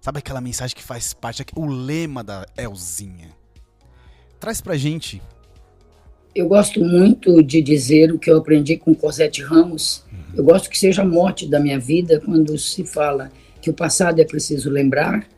[0.00, 3.28] Sabe aquela mensagem que faz parte, o lema da Elzinha.
[4.38, 5.20] Traz pra gente.
[6.34, 10.04] Eu gosto muito de dizer o que eu aprendi com Cosette Ramos.
[10.10, 10.36] Uhum.
[10.36, 14.20] Eu gosto que seja a morte da minha vida quando se fala que o passado
[14.20, 15.28] é preciso lembrar,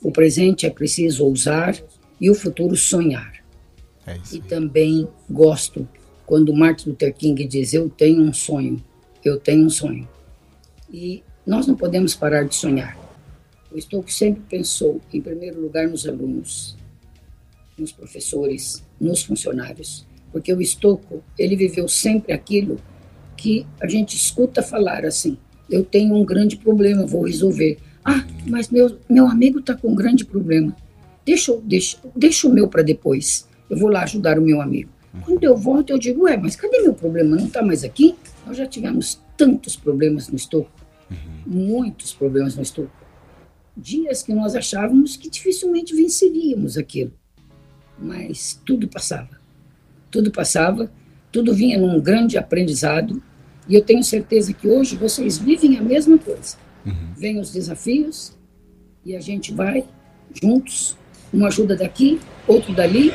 [0.00, 1.74] o presente é preciso ousar
[2.20, 3.32] e o futuro sonhar.
[4.06, 5.88] É e também gosto
[6.26, 8.82] quando Martin Luther King diz: Eu tenho um sonho,
[9.24, 10.08] eu tenho um sonho.
[10.92, 12.98] E nós não podemos parar de sonhar.
[13.70, 16.76] O Stokes sempre pensou, em primeiro lugar, nos alunos,
[17.78, 22.78] nos professores, nos funcionários, porque o Estocco, ele viveu sempre aquilo
[23.36, 25.38] que a gente escuta falar assim,
[25.70, 27.78] eu tenho um grande problema, vou resolver.
[28.04, 30.76] Ah, mas meu, meu amigo está com um grande problema.
[31.24, 33.48] Deixa, deixa, deixa o meu para depois.
[33.70, 34.90] Eu vou lá ajudar o meu amigo.
[35.24, 37.36] Quando eu volto, eu digo, ué, mas cadê meu problema?
[37.36, 38.14] Não está mais aqui?
[38.46, 40.70] Nós já tivemos tantos problemas no Estocco.
[41.52, 43.02] Muitos problemas no Estocco
[43.76, 47.12] dias que nós achávamos que dificilmente venceríamos aquilo.
[47.98, 49.40] Mas tudo passava.
[50.10, 50.90] Tudo passava,
[51.30, 53.22] tudo vinha num grande aprendizado.
[53.68, 56.56] E eu tenho certeza que hoje vocês vivem a mesma coisa.
[56.84, 57.12] Uhum.
[57.16, 58.36] Vêm os desafios
[59.04, 59.84] e a gente vai
[60.42, 60.96] juntos,
[61.32, 63.12] uma ajuda daqui, outro dali,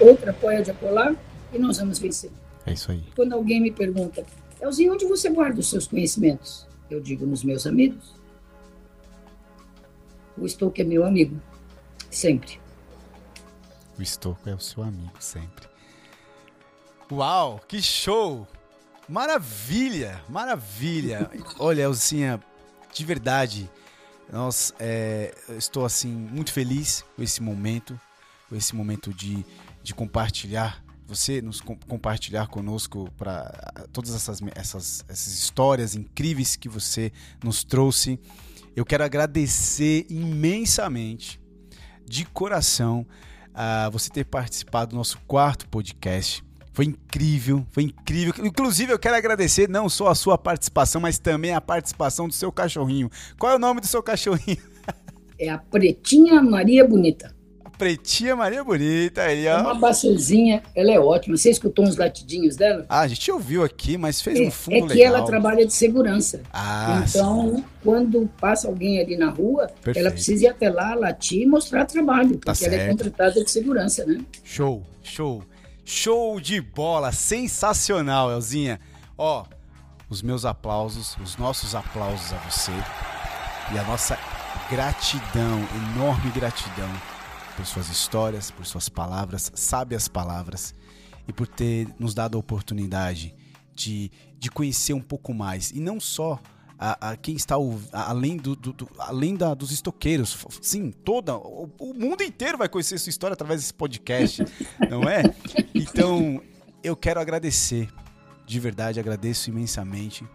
[0.00, 1.14] outra apoia de acolá
[1.52, 2.30] e nós vamos vencer.
[2.66, 3.02] É isso aí.
[3.14, 4.24] Quando alguém me pergunta,
[4.60, 6.66] Elzinho, onde você guarda os seus conhecimentos?
[6.90, 8.20] Eu digo nos meus amigos
[10.40, 11.40] o Stouco é meu amigo,
[12.10, 12.58] sempre.
[13.98, 15.68] O Stouco é o seu amigo, sempre.
[17.12, 18.46] Uau, que show!
[19.06, 21.30] Maravilha, maravilha.
[21.58, 22.40] Olha, Elzinha,
[22.92, 23.70] de verdade,
[24.32, 28.00] nós, é, estou assim muito feliz com esse momento,
[28.48, 29.44] com esse momento de,
[29.82, 33.50] de compartilhar, você nos compartilhar conosco para
[33.92, 37.10] todas essas, essas, essas histórias incríveis que você
[37.42, 38.18] nos trouxe.
[38.76, 41.40] Eu quero agradecer imensamente,
[42.06, 43.04] de coração,
[43.52, 46.44] a você ter participado do nosso quarto podcast.
[46.72, 48.32] Foi incrível, foi incrível.
[48.46, 52.52] Inclusive, eu quero agradecer não só a sua participação, mas também a participação do seu
[52.52, 53.10] cachorrinho.
[53.36, 54.58] Qual é o nome do seu cachorrinho?
[55.42, 57.34] É a Pretinha Maria Bonita.
[57.80, 59.52] Pretinha Maria Bonita aí, ó.
[59.52, 61.34] É uma baçazinha, ela é ótima.
[61.34, 62.84] Você escutou uns latidinhos dela?
[62.86, 64.90] Ah, a gente ouviu aqui, mas fez é, um fundo legal.
[64.90, 66.42] É que ela trabalha de segurança.
[66.52, 67.64] Ah, Então, sim.
[67.82, 69.98] quando passa alguém ali na rua, Perfeito.
[69.98, 73.42] ela precisa ir até lá, latir e mostrar trabalho, tá porque tá ela é contratada
[73.42, 74.20] de segurança, né?
[74.44, 75.42] Show, show.
[75.82, 78.78] Show de bola, sensacional, Elzinha.
[79.16, 79.46] Ó,
[80.10, 82.72] os meus aplausos, os nossos aplausos a você
[83.74, 84.18] e a nossa
[84.70, 86.90] gratidão, enorme gratidão
[87.60, 90.74] por suas histórias, por suas palavras, sábias palavras
[91.28, 93.34] e por ter nos dado a oportunidade
[93.74, 95.70] de, de conhecer um pouco mais.
[95.70, 96.40] E não só
[96.78, 100.46] a, a quem está o, a, além, do, do, do além da, dos estoqueiros.
[100.62, 101.36] Sim, toda.
[101.36, 104.42] O, o, mundo inteiro vai conhecer sua história através desse podcast,
[104.88, 105.22] não é?
[105.74, 106.40] Então,
[106.82, 107.90] eu quero agradecer.
[108.46, 110.26] De verdade, agradeço imensamente.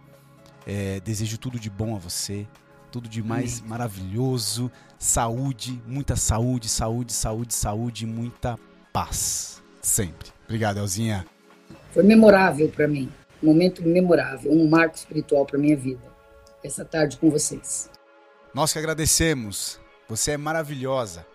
[0.67, 2.47] É, desejo tudo de bom a você
[2.95, 3.69] tudo de mais Amém.
[3.71, 4.71] maravilhoso.
[4.97, 8.57] Saúde, muita saúde, saúde, saúde, saúde, muita
[8.93, 9.61] paz.
[9.81, 10.29] Sempre.
[10.45, 11.25] Obrigado, Elzinha.
[11.91, 13.11] Foi memorável para mim.
[13.43, 15.99] Um momento memorável, um marco espiritual para minha vida.
[16.63, 17.89] Essa tarde com vocês.
[18.53, 19.77] Nós que agradecemos.
[20.07, 21.27] Você é maravilhosa.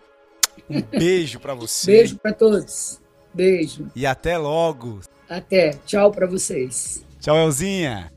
[0.67, 1.91] Um beijo para você.
[1.91, 2.99] Beijo para todos.
[3.31, 3.87] Beijo.
[3.95, 5.01] E até logo.
[5.29, 5.73] Até.
[5.85, 7.05] Tchau para vocês.
[7.19, 8.11] Tchau, Elzinha.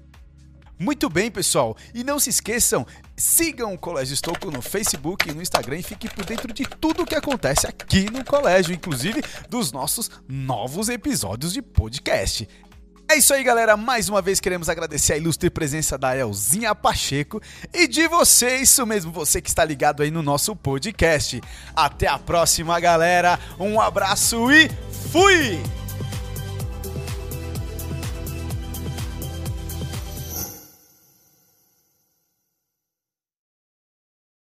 [0.78, 1.76] Muito bem, pessoal.
[1.94, 6.10] E não se esqueçam, sigam o Colégio Estouco no Facebook e no Instagram e fiquem
[6.10, 11.52] por dentro de tudo o que acontece aqui no colégio, inclusive dos nossos novos episódios
[11.52, 12.48] de podcast.
[13.08, 13.76] É isso aí, galera.
[13.76, 17.40] Mais uma vez queremos agradecer a ilustre presença da Elzinha Pacheco
[17.72, 21.40] e de você, isso mesmo, você que está ligado aí no nosso podcast.
[21.76, 23.38] Até a próxima, galera.
[23.58, 24.70] Um abraço e
[25.12, 25.83] fui!